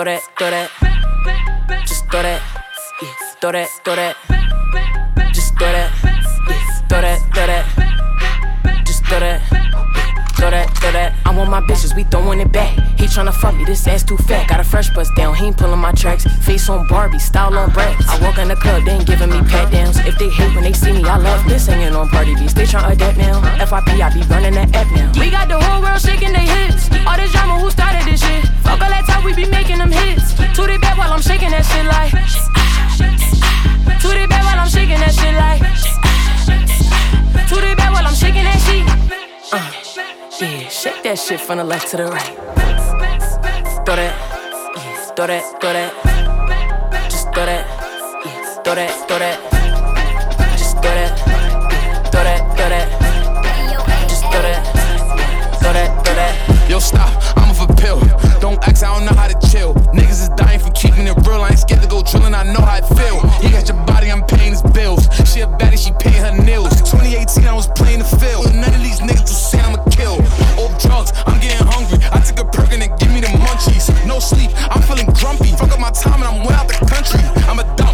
Throw 0.00 0.04
that, 0.06 0.22
throw 0.38 0.50
that. 0.50 0.70
Just 1.86 2.08
throw 2.10 2.22
that, 2.22 2.40
throw 3.38 3.52
that, 3.52 3.68
throw 3.84 3.96
that. 3.96 4.16
Just 5.34 5.58
throw 5.58 5.70
that, 5.72 5.92
throw 6.88 7.02
that, 7.02 7.20
throw 7.34 7.46
that. 7.46 8.86
Just 8.86 9.04
throw 9.04 9.20
that, 9.20 9.49
throw 10.40 10.50
that, 10.50 10.72
throw 10.78 10.92
that. 10.92 11.12
I 11.26 11.36
want 11.36 11.50
my 11.50 11.60
bitches, 11.60 11.94
we 11.94 12.04
throwing 12.04 12.40
it 12.40 12.50
back. 12.50 12.72
He 12.96 13.04
tryna 13.04 13.34
fuck 13.34 13.54
me, 13.54 13.64
this 13.64 13.86
ass 13.86 14.02
too 14.02 14.16
fat. 14.16 14.48
Got 14.48 14.60
a 14.60 14.64
fresh 14.64 14.88
bust 14.90 15.14
down, 15.14 15.34
he 15.34 15.46
ain't 15.46 15.56
pulling 15.58 15.78
my 15.78 15.92
tracks. 15.92 16.24
Face 16.46 16.68
on 16.70 16.86
Barbie, 16.88 17.18
style 17.18 17.56
on 17.56 17.70
Brax. 17.70 18.08
I 18.08 18.18
walk 18.24 18.38
in 18.38 18.48
the 18.48 18.56
club, 18.56 18.84
they 18.84 18.92
ain't 18.92 19.06
giving 19.06 19.28
me 19.28 19.40
pat 19.42 19.70
downs. 19.70 19.98
If 19.98 20.18
they 20.18 20.30
hate 20.30 20.54
when 20.54 20.64
they 20.64 20.72
see 20.72 20.92
me, 20.92 21.04
I 21.04 21.18
love 21.18 21.44
this 21.46 21.66
singing 21.66 21.94
on 21.94 22.08
party 22.08 22.34
beats. 22.34 22.54
They 22.54 22.64
tryna 22.64 22.92
adapt 22.92 23.18
now. 23.18 23.36
FIP, 23.60 24.00
I 24.00 24.08
be 24.14 24.22
running 24.32 24.54
that 24.54 24.74
app 24.74 24.88
now. 24.96 25.12
We 25.20 25.30
got 25.30 25.48
the 25.48 25.60
whole 25.60 25.82
world 25.82 26.00
shaking 26.00 26.32
their 26.32 26.48
hips. 26.48 26.88
All 27.06 27.16
this 27.16 27.30
drama, 27.32 27.60
who 27.60 27.70
started 27.70 28.08
this 28.08 28.24
shit? 28.24 28.44
Fuck 28.64 28.80
all 28.80 28.88
that 28.88 29.04
time, 29.06 29.22
we 29.24 29.34
be 29.34 29.44
making 29.44 29.78
them 29.78 29.92
hits. 29.92 30.34
To 30.56 30.62
the 30.64 30.78
back 30.80 30.96
while 30.96 31.12
I'm 31.12 31.20
shaking 31.20 31.50
that 31.50 31.68
shit 31.68 31.84
like. 31.84 32.12
To 34.00 34.08
the 34.08 34.26
back 34.26 34.44
while 34.48 34.58
I'm 34.58 34.68
shaking 34.68 35.00
that 35.04 35.12
shit 35.12 35.34
like. 35.36 35.60
To 37.48 37.56
the 37.60 37.76
back 37.76 37.92
while 37.92 38.06
I'm 38.06 38.14
shaking 38.14 38.44
that 38.44 38.56
shit. 38.64 39.19
Uh, 39.52 39.72
yeah, 40.40 40.68
shake 40.68 41.02
that 41.02 41.18
shit 41.18 41.40
from 41.40 41.58
the 41.58 41.64
left 41.64 41.88
to 41.88 41.96
the 41.96 42.06
right. 42.06 42.36
Throw 43.84 43.96
that, 43.96 44.14
yeah, 44.76 45.10
throw 45.16 45.26
that, 45.26 45.60
throw 45.60 45.72
that. 45.72 47.10
Just 47.10 47.32
throw 47.34 47.46
that, 47.46 47.66
yeah, 48.24 48.62
throw 48.62 48.74
that, 48.76 49.08
throw 49.08 49.18
that. 49.18 49.38
Just 50.56 50.76
throw 50.76 50.82
that, 50.82 51.18
throw 52.12 52.22
that, 52.22 52.56
throw 52.56 52.68
that. 52.68 54.08
Just 54.08 54.22
throw 54.22 54.40
that, 54.40 54.62
throw 55.60 55.72
that, 55.72 56.04
throw 56.04 56.14
that. 56.14 56.70
Yo, 56.70 56.78
stop, 56.78 57.10
I'm 57.36 57.50
off 57.50 57.68
a 57.68 57.74
pill. 57.74 58.29
Don't 58.40 58.56
ask, 58.66 58.82
I 58.82 58.96
don't 58.96 59.04
know 59.04 59.12
how 59.12 59.28
to 59.28 59.36
chill. 59.48 59.74
Niggas 59.92 60.22
is 60.24 60.28
dying 60.30 60.60
for 60.60 60.70
keeping 60.70 61.06
it 61.06 61.16
real. 61.28 61.42
I 61.44 61.50
ain't 61.50 61.58
scared 61.58 61.82
to 61.82 61.88
go 61.88 62.02
drilling, 62.02 62.32
I 62.34 62.42
know 62.42 62.64
how 62.64 62.80
it 62.80 62.88
feel. 62.96 63.20
You 63.44 63.52
got 63.52 63.68
your 63.68 63.76
body, 63.84 64.10
I'm 64.10 64.24
paying 64.24 64.52
his 64.52 64.62
bills. 64.62 65.04
She 65.28 65.40
a 65.40 65.46
baddie, 65.46 65.76
she 65.76 65.92
paying 66.00 66.24
her 66.24 66.32
nails. 66.42 66.72
2018, 66.80 67.44
I 67.46 67.52
was 67.52 67.68
playing 67.76 68.00
the 68.00 68.08
field. 68.08 68.48
None 68.54 68.72
of 68.72 68.80
these 68.80 69.00
niggas 69.00 69.28
will 69.28 69.44
say 69.44 69.60
I'ma 69.60 69.84
kill. 69.92 70.16
Old 70.56 70.72
drugs, 70.80 71.12
I'm 71.26 71.38
getting 71.40 71.66
hungry. 71.68 72.00
I 72.12 72.20
took 72.24 72.40
a 72.40 72.46
perk 72.48 72.72
and 72.72 72.80
give 72.98 73.12
me 73.12 73.20
the 73.20 73.28
munchies. 73.28 73.92
No 74.06 74.18
sleep, 74.18 74.50
I'm 74.72 74.80
feeling 74.82 75.12
grumpy. 75.12 75.52
Fuck 75.60 75.72
up 75.72 75.80
my 75.80 75.90
time 75.90 76.24
and 76.24 76.28
I'm 76.32 76.40
way 76.40 76.54
out 76.54 76.68
the 76.68 76.80
country. 76.88 77.20
I'm 77.44 77.60
a 77.60 77.66
dump, 77.76 77.89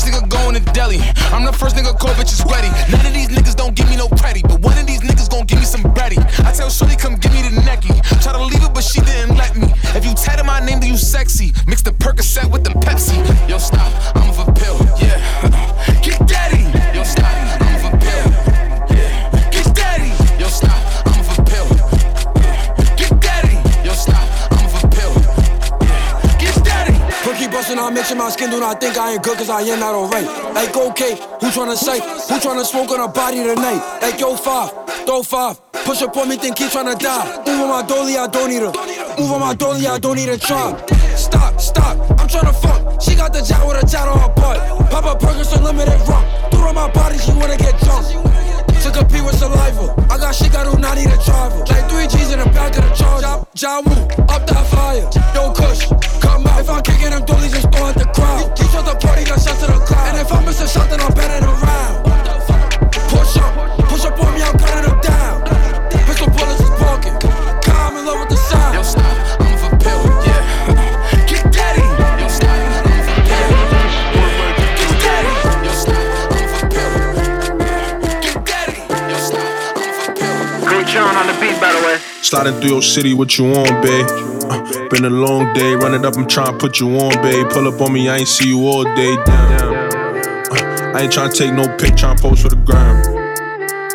first 0.00 0.12
nigga 0.12 0.28
going 0.28 0.54
to 0.54 0.72
Delhi. 0.72 0.98
I'm 1.32 1.44
the 1.44 1.52
first 1.52 1.76
nigga 1.76 1.98
call 1.98 2.14
bitches 2.14 2.44
ready. 2.50 2.68
None 2.90 3.04
of 3.06 3.12
these 3.12 3.28
niggas 3.28 3.54
don't 3.54 3.74
give 3.74 3.88
me 3.90 3.96
no 3.96 4.08
credit, 4.08 4.42
but 4.44 4.60
one 4.60 4.78
of 4.78 4.86
these 4.86 5.00
niggas 5.00 5.28
gon' 5.30 5.44
give 5.46 5.58
me 5.58 5.64
some 5.64 5.82
bready. 5.82 6.18
I 6.44 6.52
tell 6.52 6.70
Shorty, 6.70 6.96
come 6.96 7.16
give 7.16 7.32
me 7.32 7.42
the 7.42 7.60
necky. 7.68 7.92
Try 8.22 8.32
to 8.32 8.42
leave 8.42 8.62
it, 8.62 8.72
but 8.72 8.84
she 8.84 9.00
didn't 9.00 9.36
let 9.36 9.56
me. 9.56 9.68
If 9.92 10.04
you 10.04 10.14
tatted 10.14 10.46
my 10.46 10.60
name, 10.60 10.80
then 10.80 10.90
you 10.90 10.96
sexy. 10.96 11.52
Mix 11.66 11.82
the 11.82 11.92
Percocet 11.92 12.50
with 12.50 12.64
the 12.64 12.70
Pepsi. 12.80 13.16
Yo, 13.48 13.58
stop, 13.58 13.92
I'm 14.16 14.30
off 14.30 14.48
a 14.48 14.52
pill, 14.52 14.79
I 27.80 27.90
mention 27.90 28.18
my 28.18 28.28
skin, 28.30 28.50
do 28.50 28.60
not 28.60 28.80
think 28.80 28.98
I 28.98 29.12
ain't 29.14 29.22
good, 29.22 29.38
cause 29.38 29.48
I 29.48 29.62
am 29.62 29.80
not 29.80 29.94
alright. 29.94 30.26
Like, 30.54 30.76
okay, 30.76 31.16
who 31.40 31.48
tryna 31.48 31.76
say? 31.76 31.98
Who 32.00 32.38
tryna 32.38 32.64
smoke 32.64 32.90
on 32.90 33.00
a 33.00 33.08
body 33.08 33.42
tonight? 33.42 33.98
Like, 34.02 34.20
yo, 34.20 34.36
five, 34.36 34.70
throw 35.06 35.22
five. 35.22 35.60
Push 35.72 36.02
up 36.02 36.16
on 36.16 36.28
me, 36.28 36.36
think 36.36 36.58
he 36.58 36.66
tryna 36.66 36.98
die. 36.98 37.42
Move 37.46 37.62
on 37.62 37.68
my 37.68 37.82
dolly, 37.82 38.16
I 38.16 38.26
don't 38.26 38.50
need 38.50 38.62
her. 38.62 38.72
Move 39.18 39.32
on 39.32 39.40
my 39.40 39.54
dolly, 39.54 39.86
I 39.86 39.98
don't 39.98 40.16
need 40.16 40.28
a 40.28 40.38
try. 40.38 40.76
Stop, 41.16 41.60
stop, 41.60 41.98
I'm 42.20 42.28
tryna 42.28 42.54
fuck. 42.60 43.00
She 43.00 43.14
got 43.16 43.32
the 43.32 43.40
jack 43.40 43.66
with 43.66 43.82
a 43.82 43.86
tat 43.86 44.06
on 44.06 44.18
her 44.20 44.34
butt. 44.34 44.90
Pop 44.90 45.04
a 45.04 45.18
Perkins 45.18 45.52
unlimited 45.52 46.00
rum. 46.08 46.24
Threw 46.50 46.68
on 46.68 46.74
my 46.74 46.90
body, 46.92 47.18
she 47.18 47.32
wanna 47.32 47.56
get 47.56 47.78
drunk. 47.80 48.06
Took 48.80 48.96
a 48.96 49.04
pee 49.04 49.20
with 49.20 49.36
saliva. 49.38 49.94
I 50.08 50.16
got 50.16 50.34
shit, 50.34 50.54
I 50.56 50.64
do 50.64 50.78
not 50.78 50.96
need 50.96 51.06
a 51.06 51.18
driver. 51.24 51.60
Like 51.68 51.84
three 51.90 52.08
G's 52.08 52.32
in 52.32 52.38
the 52.38 52.46
back 52.46 52.76
of 52.78 52.84
the 52.84 52.94
charger. 52.96 53.44
Ja 53.54 53.80
Woo, 53.84 53.92
up 54.32 54.46
that 54.48 54.66
fire. 54.72 55.04
Yo, 55.34 55.52
Kush, 55.52 55.84
come 56.20 56.46
out. 56.46 56.60
If 56.60 56.70
I'm 56.70 56.82
kicking 56.82 57.10
them 57.10 57.24
dollies, 57.26 57.52
just 57.52 57.70
throw 57.72 57.88
at 57.88 57.94
the 57.94 58.06
crowd. 58.16 58.58
He 58.58 58.64
shot 58.72 58.86
the 58.88 58.96
party, 58.96 59.24
got 59.24 59.40
shots 59.40 59.60
to 59.60 59.66
the 59.66 59.78
crowd. 59.84 60.08
And 60.08 60.18
if 60.24 60.32
I 60.32 60.44
miss 60.44 60.60
a 60.62 60.68
shot, 60.68 60.88
then 60.88 61.00
I'm 61.00 61.12
betting 61.12 61.44
around. 61.44 62.04
Push 62.04 62.19
Sliding 82.30 82.60
through 82.60 82.70
your 82.70 82.82
city, 82.82 83.12
what 83.12 83.36
you 83.38 83.46
on, 83.46 83.82
babe? 83.82 84.06
Uh, 84.44 84.88
been 84.88 85.04
a 85.04 85.10
long 85.10 85.52
day, 85.52 85.74
run 85.74 85.94
it 85.94 86.04
up, 86.04 86.16
I'm 86.16 86.28
trying 86.28 86.52
to 86.52 86.58
put 86.58 86.78
you 86.78 86.96
on, 86.96 87.10
babe. 87.22 87.50
Pull 87.50 87.66
up 87.66 87.80
on 87.80 87.92
me, 87.92 88.08
I 88.08 88.18
ain't 88.18 88.28
see 88.28 88.46
you 88.46 88.68
all 88.68 88.84
day, 88.84 89.16
damn. 89.26 89.74
Uh, 89.74 90.92
I 90.94 91.00
ain't 91.00 91.12
trying 91.12 91.32
to 91.32 91.36
take 91.36 91.52
no 91.52 91.66
pic, 91.76 91.96
trying 91.96 92.14
to 92.14 92.22
post 92.22 92.42
for 92.42 92.48
the 92.48 92.54
gram. 92.54 93.02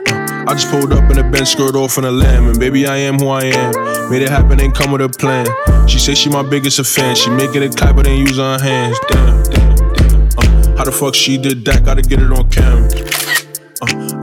Uh, 0.10 0.52
I 0.52 0.53
just 0.53 0.70
pulled 0.70 0.91
up 0.91 1.10
in 1.10 1.18
a 1.18 1.24
Benz 1.24 1.52
skirt 1.52 1.78
off 1.78 1.98
in 1.98 2.03
a 2.03 2.12
lamb, 2.12 2.49
and 2.49 2.60
baby, 2.60 2.86
I 2.86 2.98
am 2.98 3.20
who 3.20 3.30
I 3.30 3.45
am. 3.45 4.12
Made 4.12 4.22
it 4.22 4.30
happen, 4.30 4.60
ain't 4.60 4.76
come 4.76 4.91
with 4.91 4.99
a 4.99 5.07
plan. 5.07 5.48
She 5.88 5.98
say 5.98 6.14
she 6.14 6.30
my 6.30 6.44
biggest 6.44 6.86
fan, 6.94 7.16
she 7.16 7.30
making 7.30 7.64
it 7.64 7.78
clap, 7.78 7.95
but 7.95 8.06
ain't 8.06 8.28
use 8.28 8.36
her 8.36 8.60
hands, 8.60 8.99
damn, 9.07 9.44
damn, 9.44 9.76
damn. 9.94 10.28
Uh, 10.38 10.78
how 10.78 10.84
the 10.84 10.91
fuck 10.91 11.16
she 11.16 11.38
did 11.38 11.64
that? 11.64 11.86
Gotta 11.86 12.02
get 12.02 12.20
it 12.20 12.30
on 12.34 12.49
cam. 12.49 13.24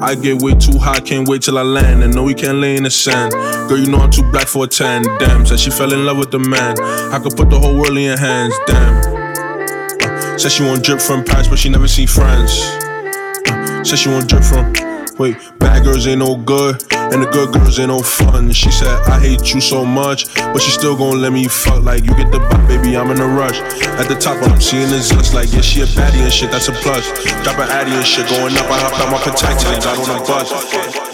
I 0.02 0.16
get 0.16 0.42
way 0.42 0.52
too 0.54 0.78
high, 0.78 0.98
can't 0.98 1.28
wait 1.28 1.42
till 1.42 1.58
I 1.58 1.62
land. 1.62 2.02
And 2.02 2.12
no, 2.12 2.24
we 2.24 2.34
can't 2.34 2.58
lay 2.58 2.76
in 2.76 2.82
the 2.82 2.90
sand. 2.90 3.30
Girl, 3.68 3.78
you 3.78 3.88
know 3.88 3.98
I'm 3.98 4.10
too 4.10 4.28
black 4.32 4.48
for 4.48 4.64
a 4.64 4.66
tan. 4.66 5.04
Damn, 5.20 5.46
said 5.46 5.60
she 5.60 5.70
fell 5.70 5.92
in 5.92 6.04
love 6.04 6.18
with 6.18 6.32
the 6.32 6.40
man. 6.40 6.74
I 7.12 7.20
could 7.20 7.36
put 7.36 7.50
the 7.50 7.58
whole 7.60 7.76
world 7.76 7.96
in 7.96 8.02
your 8.02 8.18
hands. 8.18 8.52
Damn. 8.66 8.96
Uh, 10.02 10.38
said 10.38 10.50
she 10.50 10.64
want 10.64 10.84
drip 10.84 11.00
from 11.00 11.22
Paris, 11.22 11.46
but 11.46 11.56
she 11.56 11.68
never 11.68 11.86
seen 11.86 12.08
France. 12.08 12.60
Uh, 13.46 13.84
said 13.84 13.96
she 13.96 14.08
want 14.08 14.28
drip 14.28 14.42
from. 14.42 14.91
Wait, 15.18 15.36
bad 15.58 15.84
girls 15.84 16.06
ain't 16.06 16.20
no 16.20 16.36
good, 16.36 16.82
and 16.92 17.22
the 17.22 17.28
good 17.30 17.52
girls 17.52 17.78
ain't 17.78 17.88
no 17.88 18.00
fun. 18.00 18.50
She 18.52 18.70
said, 18.70 18.88
I 19.06 19.20
hate 19.20 19.52
you 19.52 19.60
so 19.60 19.84
much, 19.84 20.34
but 20.34 20.60
she 20.60 20.70
still 20.70 20.96
gon' 20.96 21.20
let 21.20 21.32
me 21.32 21.46
fuck. 21.48 21.82
Like, 21.82 22.04
you 22.04 22.14
get 22.16 22.32
the 22.32 22.38
bop, 22.38 22.66
baby, 22.66 22.96
I'm 22.96 23.10
in 23.10 23.20
a 23.20 23.26
rush. 23.26 23.60
At 24.00 24.08
the 24.08 24.16
top, 24.16 24.42
I'm 24.42 24.60
seeing 24.60 24.88
the 24.88 25.00
zest. 25.00 25.34
Like, 25.34 25.52
yeah, 25.52 25.60
she 25.60 25.82
a 25.82 25.86
baddie 25.86 26.22
and 26.22 26.32
shit, 26.32 26.50
that's 26.50 26.68
a 26.68 26.72
plus. 26.72 27.04
Dropping 27.44 27.70
addy 27.70 27.92
and 27.92 28.06
shit, 28.06 28.26
going 28.28 28.56
up, 28.56 28.70
I 28.70 28.78
hopped 28.80 29.00
out 29.00 29.12
my 29.12 29.20
protector 29.20 29.68
and 29.68 29.82
got 29.82 29.98
on 29.98 30.16
a 30.16 30.26
bus. 30.26 30.50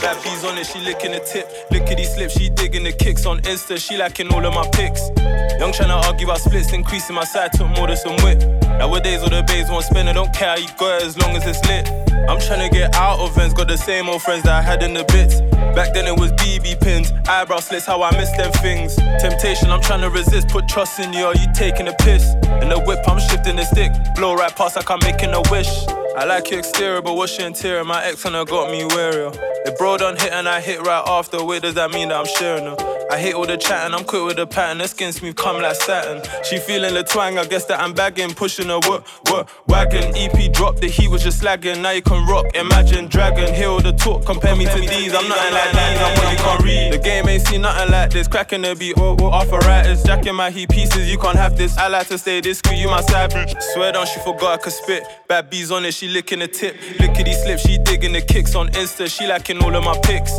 Bad 0.01 0.23
bees 0.23 0.45
on 0.45 0.57
it, 0.57 0.66
she 0.66 0.79
licking 0.81 1.12
the 1.12 1.20
tip. 1.20 1.51
Lickety 1.70 2.05
slip, 2.05 2.31
she 2.31 2.49
digging 2.51 2.85
the 2.85 2.93
kicks 2.93 3.27
on 3.27 3.41
Insta. 3.43 3.79
She 3.79 3.97
liking 3.97 4.33
all 4.33 4.45
of 4.47 4.55
my 4.55 4.69
pics. 4.73 5.11
Young 5.59 5.73
tryna 5.73 6.01
argue 6.05 6.27
about 6.27 6.39
splits, 6.39 6.73
increasing 6.73 7.16
my 7.16 7.25
side, 7.25 7.53
took 7.53 7.69
more 7.77 7.89
than 7.89 7.97
some 7.97 8.16
whip. 8.23 8.39
Nowadays, 8.78 9.22
all 9.22 9.28
the 9.28 9.42
babes 9.42 9.70
want 9.70 9.84
spend, 9.84 10.09
I 10.09 10.12
don't 10.12 10.32
care 10.32 10.50
how 10.50 10.56
you 10.56 10.68
got 10.78 11.02
it 11.02 11.06
as 11.06 11.18
long 11.18 11.34
as 11.34 11.44
it's 11.44 11.60
lit. 11.66 11.88
I'm 12.28 12.38
tryna 12.38 12.70
get 12.70 12.94
out 12.94 13.18
of 13.18 13.36
ends, 13.36 13.52
got 13.52 13.66
the 13.66 13.76
same 13.76 14.09
old 14.09 14.22
friends 14.22 14.44
that 14.44 14.52
I 14.52 14.62
had 14.62 14.84
in 14.84 14.94
the 14.94 15.02
bits. 15.10 15.40
Back 15.74 15.94
then 15.94 16.06
it 16.06 16.16
was 16.16 16.30
BB 16.32 16.80
pins, 16.80 17.12
eyebrow 17.28 17.59
slits, 17.59 17.86
how 17.86 18.02
I 18.02 18.16
miss 18.16 18.30
them 18.36 18.52
things. 18.62 18.94
Temptation, 19.20 19.70
I'm 19.70 19.80
tryna 19.80 20.14
resist, 20.14 20.48
put 20.48 20.68
trust 20.68 21.00
in 21.00 21.12
you, 21.12 21.24
are 21.24 21.34
you 21.34 21.46
taking 21.55 21.88
a 21.88 21.92
piss? 21.94 22.34
In 22.62 22.68
the 22.68 22.80
whip, 22.86 23.00
I'm 23.09 23.18
shifting 23.18 23.56
the 23.56 23.64
stick, 23.64 23.90
blow 24.14 24.34
right 24.34 24.55
past 24.55 24.76
like 24.76 24.88
I'm 24.90 25.00
making 25.02 25.34
a 25.34 25.42
wish. 25.50 25.70
I 26.16 26.24
like 26.24 26.50
your 26.50 26.60
exterior, 26.60 27.02
but 27.02 27.14
what's 27.14 27.36
your 27.36 27.46
interior? 27.46 27.84
My 27.84 28.05
ex 28.05 28.22
kinda 28.22 28.44
got 28.44 28.70
me 28.70 28.82
warier. 28.82 29.36
If 29.66 29.76
bro 29.76 29.96
done 29.96 30.16
hit 30.16 30.32
and 30.32 30.48
I 30.48 30.60
hit 30.60 30.80
right 30.86 31.02
after, 31.06 31.44
wait, 31.44 31.62
does 31.62 31.74
that 31.74 31.90
mean 31.90 32.09
that 32.09 32.18
I'm 32.18 32.26
sharing 32.26 32.64
her? 32.64 32.76
I 33.10 33.16
hate 33.16 33.34
all 33.34 33.46
the 33.46 33.56
chatting, 33.56 33.94
I'm 33.94 34.05
quick 34.05 34.22
with 34.24 34.36
the 34.36 34.46
pattern, 34.46 34.78
the 34.78 34.88
skin 34.88 35.12
smooth, 35.12 35.36
come 35.36 35.62
like 35.62 35.76
satin. 35.76 36.20
She 36.44 36.59
feeling 36.59 36.92
the 36.92 37.02
twang, 37.02 37.38
I 37.38 37.46
guess 37.46 37.64
that 37.66 37.80
I'm 37.80 37.94
bagging, 37.94 38.34
pushing 38.34 38.68
her 38.69 38.78
what, 38.89 39.07
what, 39.28 39.49
wagon. 39.66 40.12
EP 40.16 40.53
drop, 40.53 40.77
the 40.77 40.89
heat 40.89 41.09
was 41.09 41.23
just 41.23 41.43
slagging, 41.43 41.82
now 41.82 41.90
you 41.90 42.03
can 42.03 42.27
rock, 42.27 42.47
imagine 42.55 43.09
dragon, 43.09 43.53
hear 43.55 43.69
all 43.69 43.81
the 43.81 43.93
talk, 43.93 44.24
compare 44.24 44.57
me 44.57 44.65
to 44.66 44.81
these, 44.81 45.15
I'm 45.15 45.28
nothing 45.28 45.55
like 45.55 45.73
these, 45.73 46.01
I'm 46.01 46.15
what 46.16 46.32
you 46.32 46.39
can't 46.39 46.62
read. 46.65 46.93
The 46.93 46.99
game 46.99 47.28
ain't 47.28 47.47
seen 47.47 47.62
nothing 47.62 47.90
like 47.90 48.11
this, 48.11 48.28
cracking 48.28 48.62
the 48.62 48.74
beat, 48.74 48.95
oh, 48.97 49.16
oh, 49.20 49.31
arthritis, 49.31 50.03
jacking 50.03 50.35
my 50.35 50.51
heat 50.51 50.70
pieces, 50.70 51.11
you 51.11 51.19
can't 51.19 51.36
have 51.36 51.57
this. 51.57 51.77
I 51.77 51.89
like 51.89 52.09
to 52.09 52.19
stay 52.19 52.40
discreet, 52.40 52.78
you 52.78 52.89
my 52.89 53.01
side 53.03 53.31
bitch. 53.31 53.61
Swear 53.74 53.93
down, 53.93 54.07
she 54.07 54.20
forgot 54.20 54.59
I 54.61 54.62
could 54.62 54.73
spit. 54.73 55.05
Bad 55.28 55.51
bees 55.51 55.70
on 55.70 55.85
it, 55.85 55.95
she 55.95 56.09
licking 56.09 56.40
the 56.40 56.49
tip. 56.49 56.77
Lickety 56.99 57.32
slip, 57.32 57.59
she 57.59 57.78
digging 57.78 58.12
the 58.12 58.23
kicks 58.23 58.55
on 58.55 58.69
Insta, 58.69 59.09
she 59.09 59.27
liking 59.27 59.62
all 59.62 59.74
of 59.74 59.85
my 59.85 59.99
pics. 60.03 60.39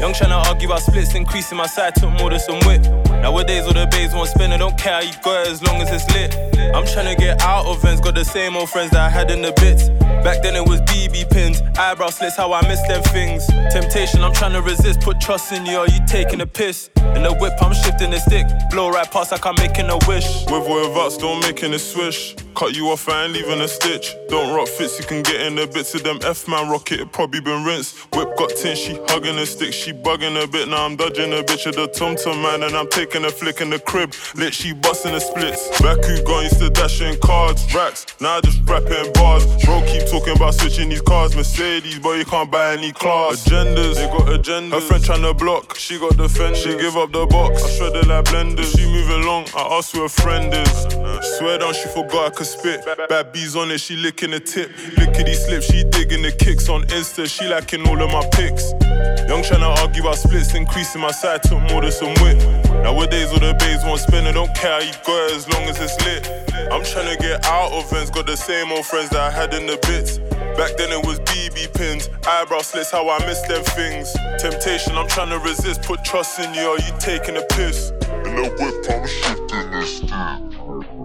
Young 0.00 0.12
tryna 0.12 0.44
argue 0.46 0.68
about 0.68 0.80
splits, 0.80 1.14
increasing 1.14 1.58
my 1.58 1.66
side, 1.66 1.94
took 1.96 2.10
more 2.10 2.30
than 2.30 2.40
some 2.40 2.60
whip. 2.66 3.07
Nowadays, 3.20 3.66
all 3.66 3.74
the 3.74 3.86
babes 3.90 4.14
want 4.14 4.28
spend, 4.28 4.52
I 4.52 4.56
don't 4.56 4.78
care 4.78 4.94
how 4.94 5.00
you 5.00 5.12
got 5.24 5.46
it 5.46 5.52
as 5.52 5.62
long 5.62 5.82
as 5.82 5.90
it's 5.90 6.08
lit. 6.14 6.34
I'm 6.74 6.84
tryna 6.84 7.16
get 7.18 7.42
out 7.42 7.66
of 7.66 7.84
ends, 7.84 8.00
got 8.00 8.14
the 8.14 8.24
same 8.24 8.56
old 8.56 8.70
friends 8.70 8.90
that 8.92 9.00
I 9.00 9.08
had 9.08 9.30
in 9.30 9.42
the 9.42 9.52
bits. 9.52 9.88
Back 10.22 10.42
then 10.42 10.54
it 10.54 10.66
was 10.66 10.80
BB 10.82 11.30
pins, 11.30 11.60
eyebrow 11.78 12.10
slits, 12.10 12.36
how 12.36 12.52
I 12.52 12.66
miss 12.68 12.80
them 12.86 13.02
things. 13.04 13.46
Temptation, 13.72 14.22
I'm 14.22 14.32
tryna 14.32 14.64
resist, 14.64 15.00
put 15.00 15.20
trust 15.20 15.52
in 15.52 15.66
you, 15.66 15.78
are 15.78 15.88
you 15.88 16.00
taking 16.06 16.40
a 16.40 16.46
piss? 16.46 16.90
In 17.16 17.22
the 17.22 17.34
whip, 17.40 17.54
I'm 17.60 17.74
shifting 17.74 18.10
the 18.10 18.20
stick, 18.20 18.46
blow 18.70 18.90
right 18.90 19.10
past 19.10 19.32
like 19.32 19.44
I'm 19.46 19.54
making 19.56 19.90
a 19.90 19.98
wish. 20.06 20.44
With 20.46 20.68
or 20.68 20.88
without, 20.88 21.10
still 21.10 21.38
making 21.40 21.74
a 21.74 21.78
swish. 21.78 22.36
Cut 22.54 22.74
you 22.74 22.88
off, 22.90 23.08
I 23.08 23.24
ain't 23.24 23.32
leaving 23.32 23.60
a 23.60 23.68
stitch. 23.68 24.14
Don't 24.28 24.54
rock 24.54 24.68
fits, 24.68 24.98
you 24.98 25.06
can 25.06 25.22
get 25.22 25.40
in 25.40 25.54
the 25.54 25.66
bits 25.66 25.94
of 25.94 26.02
them 26.02 26.18
F 26.22 26.46
man 26.48 26.68
rocket, 26.68 27.00
it 27.00 27.12
probably 27.12 27.40
been 27.40 27.64
rinsed. 27.64 27.96
Whip 28.14 28.36
got 28.36 28.50
tin, 28.50 28.76
she 28.76 28.98
hugging 29.08 29.38
a 29.38 29.46
stick, 29.46 29.72
she 29.72 29.92
bugging 29.92 30.42
a 30.42 30.46
bit. 30.46 30.68
Now 30.68 30.84
I'm 30.84 30.96
dodging 30.96 31.32
a 31.32 31.42
bitch 31.42 31.66
of 31.66 31.76
the 31.76 31.86
Tom 31.88 32.16
Tom 32.16 32.42
man, 32.42 32.62
and 32.62 32.76
I'm 32.76 32.88
taking 32.88 33.07
a 33.14 33.30
flick 33.30 33.60
in 33.60 33.70
the 33.70 33.78
crib. 33.78 34.14
Lit, 34.34 34.54
she 34.54 34.72
busting 34.72 35.12
the 35.12 35.20
splits. 35.20 35.68
Back 35.80 36.04
who 36.04 36.22
gone 36.22 36.44
used 36.44 36.58
to 36.60 36.70
dash 36.70 37.00
in 37.00 37.18
cards, 37.20 37.72
racks. 37.74 38.06
Now 38.20 38.36
I 38.36 38.40
just 38.40 38.60
rapping 38.68 39.12
bars. 39.14 39.44
Bro, 39.64 39.82
keep 39.86 40.06
talking 40.08 40.36
about 40.36 40.54
switching 40.54 40.88
these 40.88 41.02
cars. 41.02 41.34
Mercedes, 41.34 41.98
but 41.98 42.18
you 42.18 42.24
can't 42.24 42.50
buy 42.50 42.72
any 42.72 42.92
class. 42.92 43.44
Agendas, 43.44 43.94
they 43.96 44.06
got 44.06 44.26
agendas. 44.28 44.72
Her 44.72 44.80
friend 44.80 45.04
tryna 45.04 45.38
block, 45.38 45.76
she 45.76 45.98
got 45.98 46.16
the 46.16 46.28
fender. 46.28 46.56
She 46.56 46.76
give 46.76 46.96
up 46.96 47.12
the 47.12 47.26
box, 47.26 47.64
I 47.64 47.70
shred 47.70 47.96
it 47.96 48.06
like 48.06 48.24
blenders. 48.26 48.76
She 48.76 48.84
moving 48.86 49.26
long, 49.26 49.46
I 49.54 49.76
ask 49.78 49.94
who 49.94 50.02
her 50.02 50.08
friend 50.08 50.52
is. 50.52 51.38
Swear 51.38 51.58
down, 51.58 51.74
she 51.74 51.88
forgot 51.88 52.26
I 52.26 52.30
could 52.30 52.46
spit. 52.46 52.84
Bad 53.08 53.32
bees 53.32 53.56
on 53.56 53.70
it, 53.70 53.78
she 53.78 53.96
licking 53.96 54.30
the 54.30 54.40
tip. 54.40 54.70
Lickety 54.96 55.34
slip, 55.34 55.62
she 55.62 55.84
digging 55.84 56.22
the 56.22 56.32
kicks 56.32 56.68
on 56.68 56.82
Insta. 56.88 57.26
She 57.28 57.46
liking 57.46 57.86
all 57.86 58.00
of 58.00 58.10
my 58.10 58.26
pics. 58.32 58.72
Young 59.28 59.42
tryna 59.42 59.76
argue 59.78 60.02
about 60.02 60.16
splits, 60.16 60.54
increasing 60.54 61.00
my 61.00 61.10
side, 61.10 61.42
took 61.42 61.60
more 61.70 61.82
than 61.82 61.92
some 61.92 62.14
whip. 62.22 62.38
Nowadays, 62.98 63.30
all 63.30 63.38
the 63.38 63.54
babes 63.60 63.84
want 63.84 64.00
spend, 64.00 64.26
I 64.26 64.32
don't 64.32 64.52
care 64.56 64.72
how 64.72 64.84
you 64.84 64.92
got 65.06 65.30
as 65.30 65.48
long 65.48 65.62
as 65.70 65.78
it's 65.80 65.94
lit. 66.04 66.26
I'm 66.72 66.82
tryna 66.82 67.16
get 67.20 67.46
out 67.46 67.70
of 67.70 67.92
ends, 67.92 68.10
got 68.10 68.26
the 68.26 68.36
same 68.36 68.72
old 68.72 68.86
friends 68.86 69.10
that 69.10 69.20
I 69.20 69.30
had 69.30 69.54
in 69.54 69.66
the 69.66 69.78
bits. 69.86 70.18
Back 70.58 70.76
then 70.76 70.90
it 70.90 71.06
was 71.06 71.20
BB 71.20 71.72
pins, 71.74 72.10
eyebrow 72.26 72.58
slits, 72.58 72.90
how 72.90 73.08
I 73.08 73.24
miss 73.24 73.40
them 73.42 73.62
things. 73.62 74.12
Temptation, 74.40 74.96
I'm 74.96 75.06
tryna 75.06 75.40
resist, 75.44 75.82
put 75.82 76.02
trust 76.02 76.40
in 76.40 76.52
you, 76.54 76.62
are 76.62 76.78
you 76.80 76.92
taking 76.98 77.36
a 77.36 77.42
piss? 77.54 77.90
In 78.26 78.34
the 78.34 78.50
whip, 78.58 78.90
I'm 78.90 79.06
shifting 79.06 79.70
this 79.70 79.98
stick. 79.98 80.97